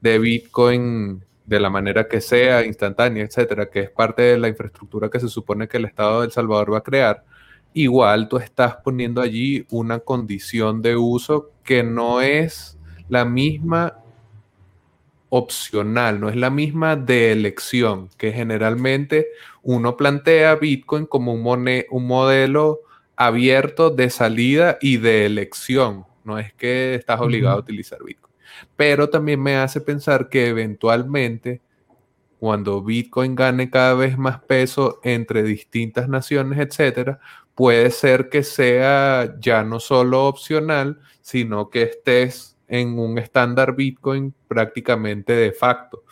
[0.00, 5.08] de Bitcoin de la manera que sea, instantánea, etcétera, que es parte de la infraestructura
[5.08, 7.24] que se supone que el Estado de El Salvador va a crear,
[7.72, 13.98] igual tú estás poniendo allí una condición de uso que no es la misma
[15.30, 19.28] opcional, no es la misma de elección, que generalmente
[19.62, 22.80] uno plantea Bitcoin como un, un modelo
[23.16, 26.07] abierto de salida y de elección.
[26.28, 28.34] No es que estás obligado a utilizar Bitcoin.
[28.76, 31.62] Pero también me hace pensar que eventualmente,
[32.38, 37.18] cuando Bitcoin gane cada vez más peso entre distintas naciones, etcétera,
[37.54, 44.34] puede ser que sea ya no solo opcional, sino que estés en un estándar Bitcoin
[44.48, 46.04] prácticamente de facto.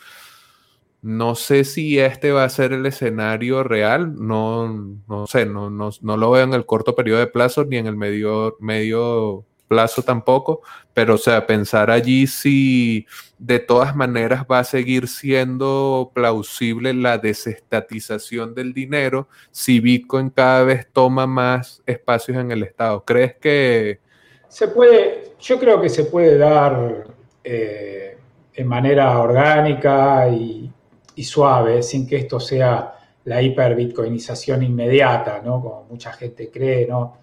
[1.03, 5.91] No sé si este va a ser el escenario real, no, no sé, no, no,
[6.01, 10.01] no, lo veo en el corto periodo de plazo ni en el medio, medio plazo
[10.01, 10.61] tampoco,
[10.93, 13.05] pero o sea, pensar allí si
[13.37, 20.63] de todas maneras va a seguir siendo plausible la desestatización del dinero si Bitcoin cada
[20.63, 23.03] vez toma más espacios en el Estado.
[23.05, 23.99] ¿Crees que...
[24.47, 27.05] Se puede, yo creo que se puede dar
[27.43, 28.17] eh,
[28.53, 30.71] en manera orgánica y,
[31.15, 32.93] y suave, sin que esto sea
[33.25, 35.61] la hiperbitcoinización inmediata, ¿no?
[35.61, 37.17] Como mucha gente cree, ¿no?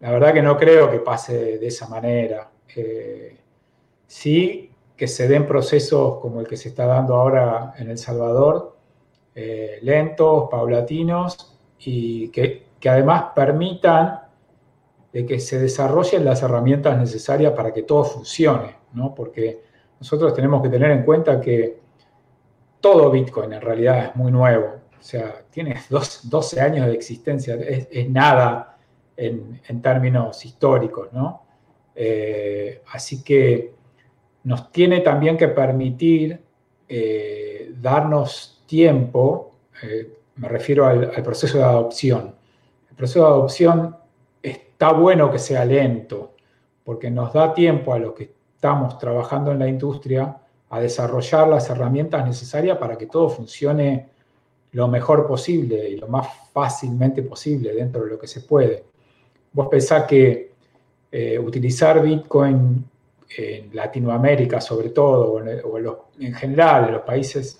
[0.00, 2.50] La verdad que no creo que pase de esa manera.
[2.76, 3.36] Eh,
[4.06, 8.76] sí que se den procesos como el que se está dando ahora en El Salvador,
[9.34, 14.22] eh, lentos, paulatinos, y que, que, además permitan
[15.12, 19.14] de que se desarrollen las herramientas necesarias para que todo funcione, ¿no?
[19.14, 19.62] Porque
[20.00, 21.80] nosotros tenemos que tener en cuenta que
[22.80, 24.66] todo Bitcoin en realidad es muy nuevo.
[24.98, 28.77] O sea, tiene 12 años de existencia, es, nada
[29.18, 31.42] en, términos históricos, ¿no?
[31.94, 33.74] Eh, así que
[34.44, 36.40] nos tiene también que permitir
[36.88, 42.34] eh, darnos tiempo, eh, me refiero al, al, proceso de adopción.
[42.88, 43.96] El proceso de adopción
[44.40, 46.34] está bueno que sea lento,
[46.84, 50.36] porque nos da tiempo a los que estamos trabajando en la industria
[50.70, 54.10] a desarrollar las herramientas necesarias para que todo funcione
[54.72, 58.87] lo mejor posible y lo más fácilmente posible dentro de lo que se puede.
[59.58, 60.52] Vos pensás que
[61.10, 62.88] eh, utilizar Bitcoin
[63.36, 67.58] en Latinoamérica sobre todo, o en, general en los países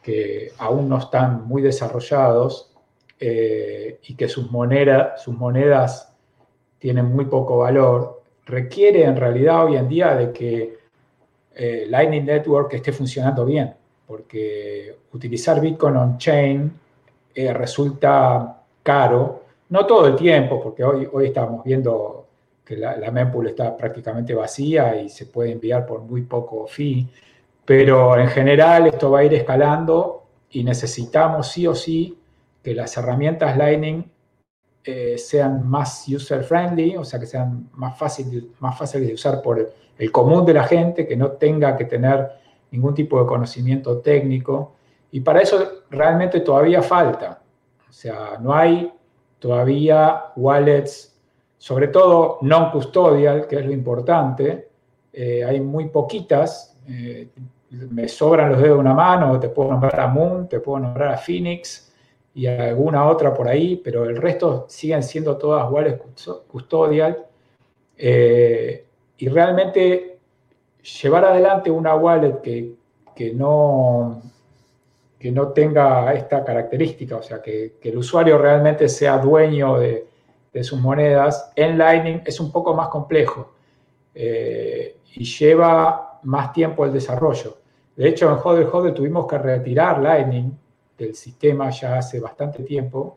[0.00, 2.70] que aún no están muy desarrollados
[3.18, 6.14] eh, y que sus, monedas
[6.78, 10.78] tienen muy poco valor, requiere en realidad hoy en día de que
[11.56, 13.74] eh, Lightning Network esté funcionando bien,
[14.06, 16.72] porque utilizar Bitcoin on-chain
[17.34, 22.26] resulta caro, no todo el tiempo, porque hoy, hoy estamos viendo
[22.64, 27.06] que la, mempool está prácticamente vacía y se puede enviar por muy poco fee,
[27.64, 32.18] pero en general esto va a ir escalando y necesitamos sí o sí
[32.62, 34.10] que las herramientas Lightning
[34.82, 39.72] eh, sean más user-friendly, o sea, que sean más, fácil, más fáciles de usar por
[39.98, 42.30] el común de la gente, que no tenga que tener
[42.70, 44.74] ningún tipo de conocimiento técnico.
[45.10, 47.40] Y para eso realmente todavía falta.
[47.88, 48.90] O sea, no hay
[49.44, 51.14] todavía wallets,
[51.58, 54.68] sobre todo non-custodial, que es lo importante.
[55.12, 56.74] Eh, hay muy poquitas.
[56.88, 57.28] Eh,
[57.68, 61.12] me sobran los dedos de una mano, te puedo nombrar a Moon, te puedo nombrar
[61.12, 61.92] a Phoenix
[62.34, 66.00] y alguna otra por ahí, pero el resto siguen siendo todas wallets
[66.48, 67.26] custodial.
[67.98, 68.86] Eh,
[69.18, 70.20] y realmente
[71.02, 72.76] llevar adelante una wallet que,
[73.14, 74.22] que, no,
[75.24, 80.06] que no tenga esta característica, o sea, que, el usuario realmente sea dueño de,
[80.62, 83.54] sus monedas, en Lightning es un poco más complejo
[84.14, 87.56] eh, y lleva más tiempo el desarrollo.
[87.96, 90.52] De hecho, en Hodel Hodel tuvimos que retirar Lightning
[90.98, 93.16] del sistema ya hace bastante tiempo,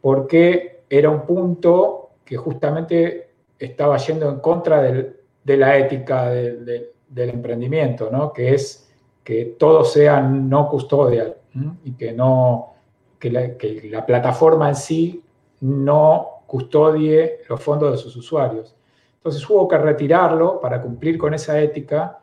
[0.00, 6.92] porque era un punto que justamente estaba yendo en contra del, de la ética del
[7.08, 8.32] emprendimiento, ¿no?
[8.32, 8.83] que es
[9.24, 11.36] que todo sea no custodial
[11.84, 12.74] y que, no,
[13.18, 15.24] que la, que la plataforma en sí
[15.60, 18.76] no custodie los fondos de sus usuarios.
[19.16, 22.18] Entonces hubo que retirarlo para cumplir con esa ética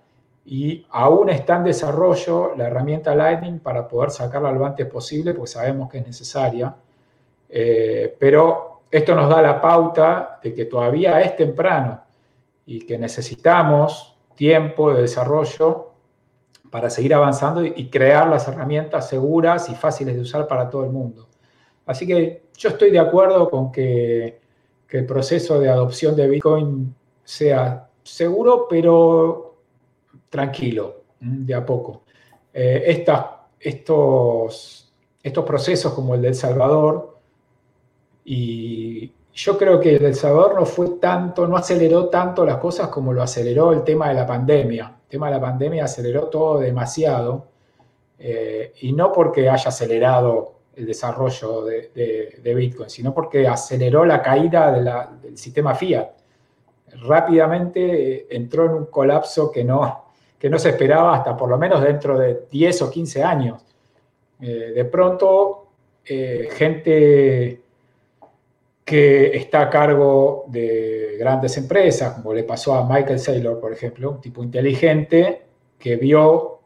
[0.45, 5.51] y aún está en desarrollo la herramienta Lightning para poder sacarla lo antes posible, porque
[5.51, 6.75] sabemos que es necesaria.
[7.49, 12.01] Eh, pero esto nos da la pauta de que todavía es temprano
[12.65, 15.90] y que necesitamos tiempo de desarrollo
[16.71, 20.89] para seguir avanzando y crear las herramientas seguras y fáciles de usar para todo el
[20.89, 21.27] mundo.
[21.85, 24.39] Así que yo estoy de acuerdo con que,
[24.89, 26.93] el proceso de adopción de Bitcoin
[27.23, 29.55] sea seguro, pero
[30.29, 32.03] tranquilo, de a poco.
[32.53, 33.05] Eh,
[33.57, 34.91] estos,
[35.45, 37.19] procesos como el de El Salvador,
[38.25, 42.89] y yo creo que el El Salvador no fue tanto, no aceleró tanto las cosas
[42.89, 45.00] como lo aceleró el tema de la pandemia.
[45.11, 47.51] Tema de la pandemia aceleró todo demasiado,
[48.17, 54.71] eh, y no porque haya acelerado el desarrollo de, Bitcoin, sino porque aceleró la caída
[55.21, 56.11] del sistema fiat.
[57.01, 60.05] Rápidamente eh, entró en un colapso que no,
[60.39, 63.61] que no se esperaba hasta por lo menos dentro de 10 o 15 años.
[64.39, 65.67] Eh, de pronto,
[66.05, 67.61] gente
[68.91, 74.11] que está a cargo de grandes empresas, como le pasó a Michael Saylor, por ejemplo,
[74.11, 75.43] un tipo inteligente
[75.79, 76.59] que vio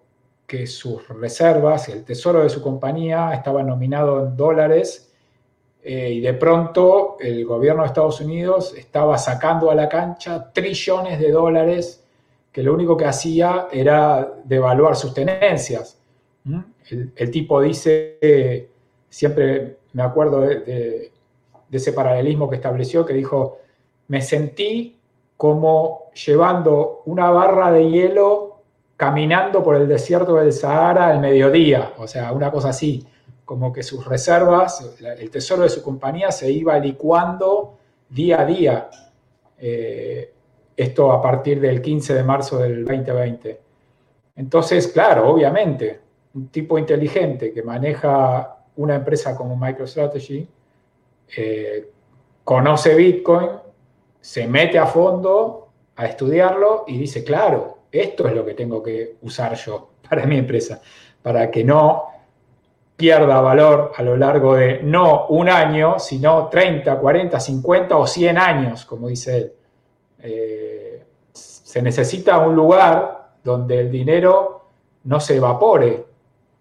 [0.48, 5.14] que sus reservas, el tesoro de su compañía estaba nominado en dólares
[5.84, 11.20] eh, y de pronto el gobierno de Estados Unidos estaba sacando a la cancha trillones
[11.20, 12.04] de dólares
[12.52, 16.02] que lo único que hacía era devaluar sus tenencias.
[16.44, 16.60] ¿Mm?
[17.16, 18.68] El, tipo dice,
[19.10, 21.15] siempre me acuerdo de, de
[21.78, 23.60] ese paralelismo que estableció, que dijo,
[24.08, 25.00] me sentí
[25.38, 28.62] como llevando una barra de hielo
[28.98, 33.06] caminando por el desierto del Sahara al mediodía, o sea, una cosa así,
[33.44, 37.78] como que sus reservas, el tesoro de su compañía se iba licuando
[38.10, 38.90] día a día.
[39.58, 40.34] Eh,
[40.76, 43.62] esto a partir del 15 de marzo del 2020.
[44.36, 46.02] Entonces, claro, obviamente,
[46.34, 50.48] un tipo inteligente que maneja una empresa como MicroStrategy,
[51.36, 51.92] eh,
[52.44, 53.50] conoce Bitcoin,
[54.20, 59.18] se mete a fondo a estudiarlo y dice, claro, esto es lo que tengo que
[59.22, 60.82] usar yo para mi empresa,
[61.22, 62.04] para que no
[62.96, 68.38] pierda valor a lo largo de no un año, sino 30, 40, 50 o 100
[68.38, 69.54] años, como dice él.
[70.20, 71.04] Eh,
[71.34, 74.66] se necesita un lugar donde el dinero
[75.04, 76.06] no se evapore,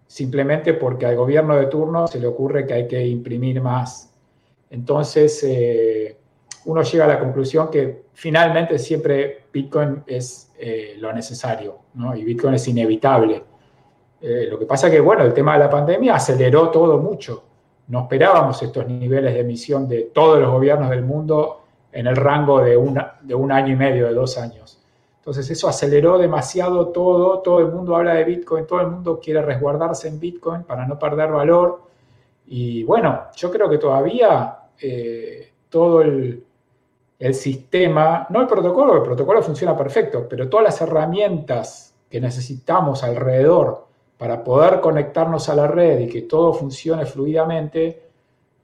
[0.07, 4.13] simplemente porque al gobierno de turno se le ocurre que hay que imprimir más.
[4.69, 6.17] Entonces, eh,
[6.65, 12.15] uno llega a la conclusión que finalmente siempre Bitcoin es eh, lo necesario, ¿no?
[12.15, 13.43] Y Bitcoin es inevitable.
[14.21, 17.43] Eh, lo que pasa que, bueno, el tema de la pandemia aceleró todo mucho.
[17.87, 21.61] No esperábamos estos niveles de emisión de todos los gobiernos del mundo
[21.91, 24.81] en el rango de, una, de un año y medio, de dos años.
[25.19, 29.41] Entonces eso aceleró demasiado todo, todo el mundo habla de Bitcoin, todo el mundo quiere
[29.41, 31.81] resguardarse en Bitcoin para no perder valor.
[32.47, 36.43] Y bueno, yo creo que todavía eh, todo el,
[37.19, 43.03] el sistema, no el protocolo, el protocolo funciona perfecto, pero todas las herramientas que necesitamos
[43.03, 43.87] alrededor
[44.17, 48.09] para poder conectarnos a la red y que todo funcione fluidamente,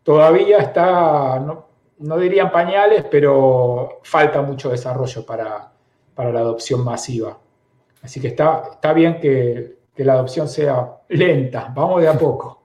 [0.03, 1.65] todavía está, no,
[1.99, 5.71] no dirían pañales, pero falta mucho desarrollo para,
[6.15, 7.38] para la adopción masiva.
[8.01, 12.61] Así que está, está bien que, que la adopción sea lenta, vamos de a poco.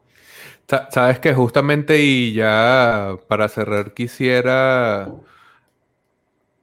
[0.68, 5.12] Sabes que justamente y ya para cerrar quisiera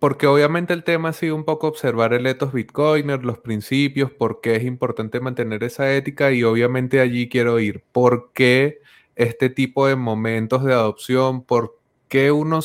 [0.04, 4.41] porque obviamente el tema ha sido un poco observar el ethos bitcoiner, los principios, por
[4.41, 7.86] qué es importante mantener esa ética y obviamente allí quiero ir.
[7.93, 8.82] ¿Por qué
[9.16, 11.41] este tipo de momentos de adopción?
[11.45, 11.80] ¿Por
[12.10, 12.60] qué uno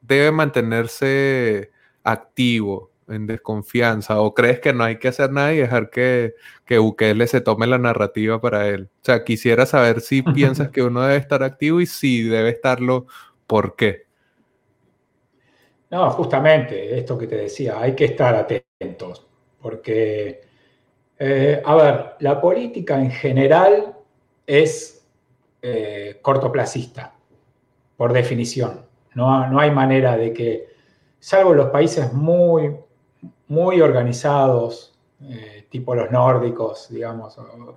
[0.00, 1.72] debe mantenerse
[2.04, 4.20] activo, en desconfianza?
[4.20, 6.34] ¿O crees que no hay que hacer nada y dejar que,
[6.64, 8.90] que Bukele se tome la narrativa para él?
[9.00, 13.06] O sea, quisiera saber si piensas que uno debe estar activo y si debe estarlo,
[13.46, 14.08] ¿por qué?
[15.90, 19.26] No, justamente esto que te decía, hay que estar atentos,
[19.60, 20.42] porque,
[21.18, 23.96] eh, a ver, la política en general
[24.46, 25.06] es
[25.62, 27.14] eh, cortoplacista,
[27.96, 28.86] por definición.
[29.14, 30.68] No, no, hay manera de que,
[31.18, 32.76] salvo los países muy,
[33.48, 37.36] muy organizados, eh, tipo los nórdicos, digamos,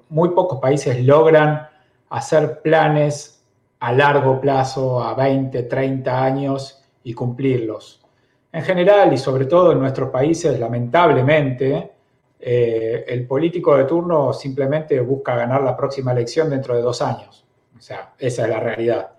[0.10, 1.68] muy pocos países logran
[2.10, 3.44] hacer planes
[3.80, 8.06] a largo plazo, a 20, 30 años y cumplirlos.
[8.52, 11.92] En general y sobre todo en nuestros países, lamentablemente,
[12.40, 17.46] eh, el político de turno simplemente busca ganar la próxima elección dentro de dos años.
[17.78, 19.12] O sea, esa es la realidad.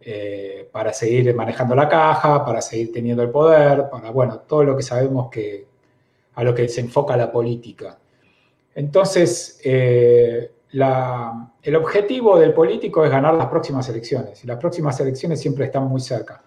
[0.00, 4.76] Eh, para seguir manejando la caja, para seguir teniendo el poder, para, bueno, todo lo
[4.76, 5.66] que sabemos que
[6.34, 7.98] a lo que se enfoca la política.
[8.74, 15.40] Entonces, eh, el objetivo del político es ganar las próximas elecciones y las próximas elecciones
[15.40, 16.42] siempre están muy cerca.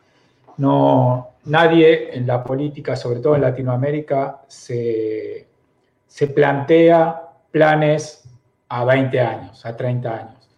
[0.57, 5.47] No, nadie en la política, sobre todo en Latinoamérica, se,
[6.07, 8.23] se plantea planes
[8.67, 10.49] a 20 años, a 30 años,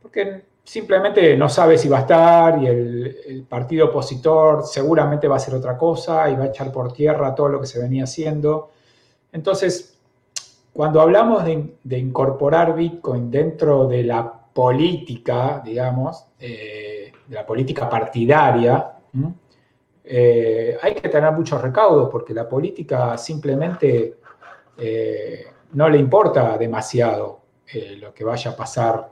[0.00, 5.36] porque simplemente no sabe si va a estar y el, partido opositor seguramente va a
[5.36, 8.70] hacer otra cosa y va a echar por tierra todo lo que se venía haciendo.
[9.32, 9.98] Entonces,
[10.72, 18.92] cuando hablamos de, incorporar Bitcoin dentro de la política, digamos, eh, de la política partidaria,
[20.04, 24.16] eh, hay que tener muchos recaudos porque la política simplemente
[24.78, 27.40] eh, no le importa demasiado
[27.98, 29.10] lo que vaya a pasar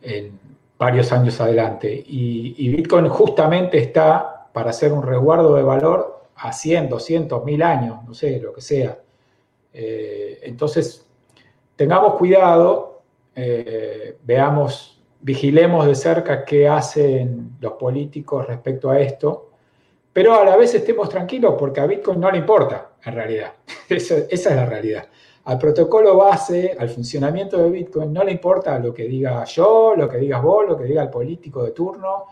[0.00, 0.45] en
[0.78, 2.04] varios años adelante.
[2.06, 8.04] Y, Bitcoin justamente está para hacer un resguardo de valor a 100, 200, 1000 años,
[8.06, 8.98] no sé, lo que sea.
[9.72, 11.06] Eh, entonces,
[11.76, 13.02] tengamos cuidado,
[13.34, 19.50] eh, veamos, vigilemos de cerca qué hacen los políticos respecto a esto,
[20.12, 23.52] pero a la vez estemos tranquilos porque a Bitcoin no le importa, en realidad.
[23.88, 25.08] esa es la realidad
[25.46, 30.08] al protocolo base, al funcionamiento de Bitcoin, no le importa lo que diga yo, lo
[30.08, 32.24] que digas vos, lo que diga el político de turno,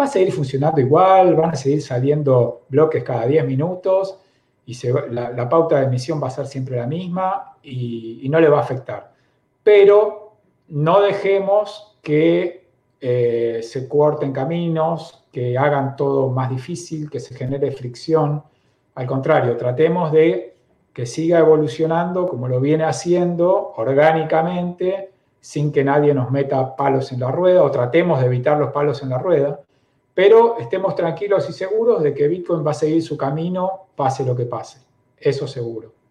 [0.00, 4.16] va a seguir funcionando igual, van a seguir saliendo bloques cada 10 minutos
[4.64, 4.74] y
[5.10, 8.62] la, pauta de emisión va a ser siempre la misma y, no le va a
[8.62, 9.12] afectar.
[9.62, 10.36] Pero
[10.68, 12.68] no dejemos que
[13.02, 18.42] eh, se corten caminos, que hagan todo más difícil, que se genere fricción.
[18.94, 20.51] Al contrario, tratemos de
[20.92, 27.20] que siga evolucionando como lo viene haciendo orgánicamente, sin que nadie nos meta palos en
[27.20, 29.60] la rueda o tratemos de evitar los palos en la rueda,
[30.14, 34.36] pero estemos tranquilos y seguros de que Bitcoin va a seguir su camino, pase lo
[34.36, 34.78] que pase.
[35.16, 36.01] Eso seguro.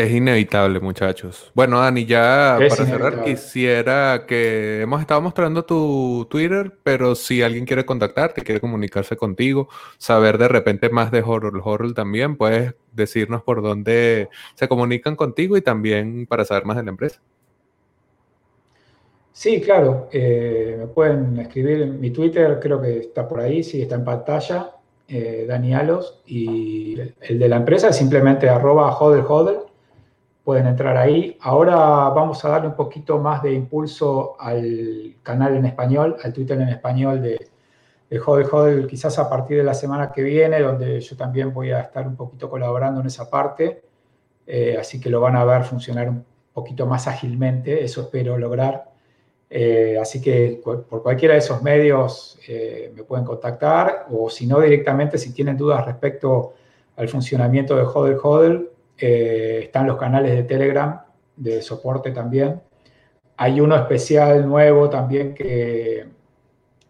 [0.00, 1.52] Es inevitable, muchachos.
[1.54, 7.66] Bueno, Dani, ya para cerrar, quisiera que hemos estado mostrando tu Twitter, pero si alguien
[7.66, 13.42] quiere contactarte, quiere comunicarse contigo, saber de repente más de Horror Horror también, puedes decirnos
[13.42, 17.20] por dónde se comunican contigo y también para saber más de la empresa.
[19.32, 20.08] Sí, claro.
[20.12, 24.04] Eh, me pueden escribir en mi Twitter, creo que está por ahí, sí, está en
[24.04, 24.70] pantalla,
[25.06, 29.69] eh, Dani Alos, y el de la empresa es simplemente arroba hodl
[30.50, 31.38] pueden entrar ahí.
[31.42, 31.76] Ahora
[32.08, 36.70] vamos a darle un poquito más de impulso al canal en español, al Twitter en
[36.70, 37.48] español de,
[38.10, 41.82] de Hodel quizás a partir de la semana que viene, donde yo también voy a
[41.82, 43.84] estar un poquito colaborando en esa parte.
[44.44, 48.90] Eh, así que lo van a ver funcionar un poquito más ágilmente, eso espero lograr.
[49.48, 54.58] Eh, así que por cualquiera de esos medios eh, me pueden contactar o si no
[54.58, 56.54] directamente, si tienen dudas respecto
[56.96, 58.69] al funcionamiento de Hodel Hodel,
[59.00, 61.00] eh, están los canales de Telegram
[61.36, 62.60] de soporte también.
[63.36, 66.06] Hay uno especial nuevo también que,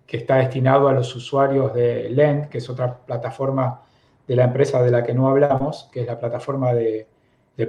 [0.07, 3.83] que está destinado a los usuarios de Lend, que es otra plataforma
[4.27, 7.07] de la empresa de la que no hablamos, que es la plataforma de,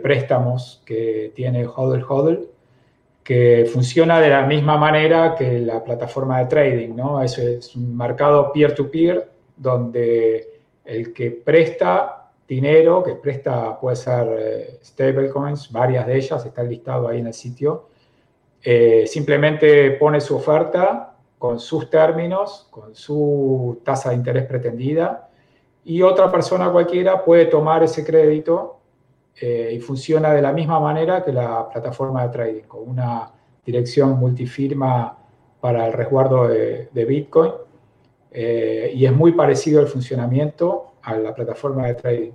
[0.02, 2.48] préstamos que tiene Hodl Hodl,
[3.24, 7.22] que funciona de la misma manera que la plataforma de trading, ¿no?
[7.22, 9.26] Es, es un mercado peer-to-peer -peer,
[9.58, 12.21] donde el que presta
[12.52, 17.34] dinero que presta, puede ser eh, stablecoins, varias de ellas, está listado ahí en el
[17.34, 17.88] sitio.
[18.62, 25.30] Eh, simplemente pone su oferta con sus términos, con su tasa de interés pretendida,
[25.86, 28.82] y otra persona cualquiera puede tomar ese crédito
[29.40, 33.32] eh, y funciona de la misma manera que la plataforma de trading, con una
[33.66, 35.18] dirección multifirma
[35.62, 37.54] para el resguardo de, de Bitcoin.
[38.34, 42.32] y es muy parecido el funcionamiento a la plataforma de trading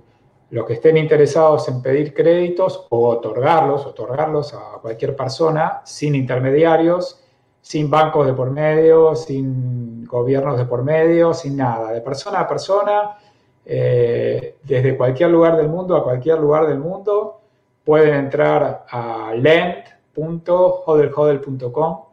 [0.49, 7.21] los que estén interesados en pedir créditos o otorgarlos, otorgarlos a cualquier persona sin intermediarios,
[7.61, 12.47] sin bancos de por medio, sin gobiernos de por medio, sin nada, de persona a
[12.47, 13.17] persona,
[13.65, 17.41] eh, desde cualquier lugar del mundo a cualquier lugar del mundo,
[17.83, 22.03] pueden entrar a lend.hodelhodel.com,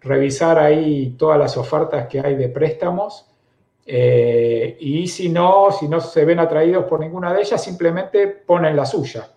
[0.00, 3.26] revisar ahí todas las ofertas que hay de préstamos
[3.86, 8.76] eh, y si no, si no se ven atraídos por ninguna de ellas, simplemente ponen
[8.76, 9.28] la suya.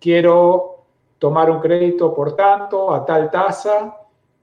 [0.00, 0.84] Quiero
[1.18, 3.96] tomar un crédito por tanto, a tal tasa,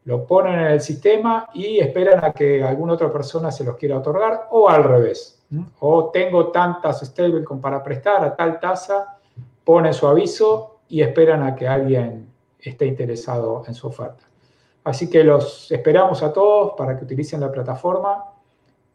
[0.06, 3.98] lo ponen en el sistema y esperan a que alguna otra persona se los quiera
[3.98, 5.46] otorgar o al revés.
[5.80, 9.18] O tengo tantas stablecoins para prestar a tal tasa,
[9.64, 12.30] ponen su aviso y esperan a que alguien
[12.60, 14.24] esté interesado en su oferta.
[14.84, 18.24] Así que los esperamos a todos para que utilicen la plataforma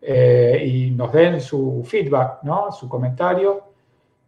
[0.04, 2.72] eh, y nos den su feedback, ¿no?
[2.72, 3.70] su comentario.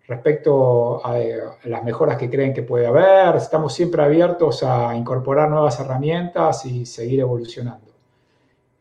[0.07, 1.19] respecto a,
[1.65, 3.37] las mejoras que creen que puede haber.
[3.37, 7.93] Estamos siempre abiertos a incorporar nuevas herramientas y seguir evolucionando.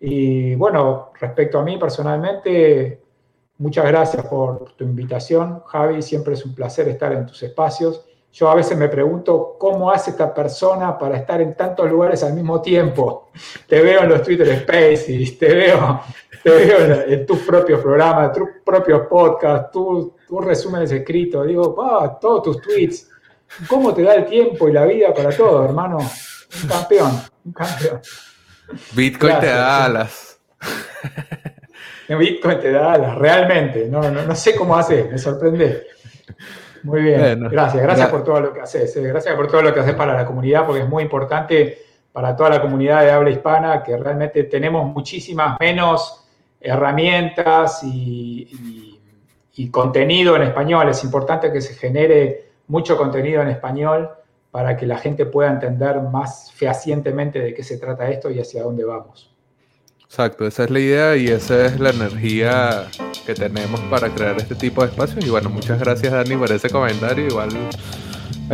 [0.01, 3.01] Y bueno, respecto a mí personalmente,
[3.57, 6.01] muchas gracias por tu invitación, Javi.
[6.01, 8.05] Siempre es un placer estar en tus espacios.
[8.33, 12.33] Yo a veces me pregunto cómo hace esta persona para estar en tantos lugares al
[12.33, 13.29] mismo tiempo.
[13.67, 16.01] Te veo en los Twitter Spaces, te veo,
[16.49, 20.11] te veo en, tus propios programas, tus propios podcasts, tus,
[20.45, 21.47] resúmenes escritos.
[21.47, 23.09] Digo, ah, todos tus tweets.
[23.67, 25.97] ¿Cómo te da el tiempo y la vida para todo, hermano?
[25.99, 27.11] Un campeón,
[27.45, 28.01] un campeón.
[28.93, 30.39] Bitcoin te da alas.
[32.09, 33.87] Bitcoin te da alas, realmente.
[33.87, 35.87] No, no, no sé cómo hace, me sorprende.
[36.83, 39.03] Muy bien, gracias, gracias por todo lo que haces, eh.
[39.03, 41.77] gracias por todo lo que haces para la comunidad, porque es muy importante
[42.11, 46.22] para toda la comunidad de habla hispana, que realmente tenemos muchísimas menos
[46.63, 48.99] herramientas y,
[49.71, 50.89] contenido en español.
[50.89, 54.09] Es importante que se genere mucho contenido en español
[54.49, 58.63] para que la gente pueda entender más fehacientemente de qué se trata esto y hacia
[58.63, 59.31] dónde vamos.
[60.03, 62.87] Exacto, esa es la idea y esa es la energía
[63.25, 65.25] que tenemos para crear este tipo de espacios.
[65.25, 67.27] Y bueno, muchas gracias Dani por ese comentario.
[67.27, 67.49] Igual,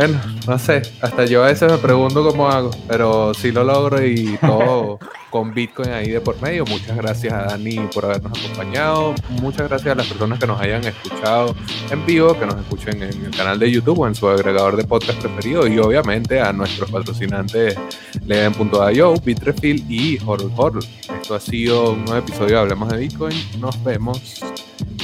[0.00, 4.02] bueno, no sé, hasta yo a veces me pregunto cómo hago, pero sí lo logro
[4.02, 4.98] y todo
[5.30, 6.64] con Bitcoin ahí de por medio.
[6.64, 9.14] Muchas gracias a Dani por habernos acompañado.
[9.42, 11.54] Muchas gracias a las personas que nos hayan escuchado
[11.90, 14.84] en vivo, que nos escuchen en el canal de YouTube o en su agregador de
[14.84, 15.66] podcast preferido.
[15.66, 17.76] Y obviamente a nuestros patrocinantes
[18.24, 20.84] Leven.io, Bitrefill y Horror Horror.
[21.20, 23.36] Esto ha sido un nuevo episodio de Hablemos de Bitcoin.
[23.60, 24.40] Nos vemos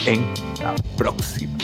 [0.07, 0.25] en
[0.63, 1.59] la próxima.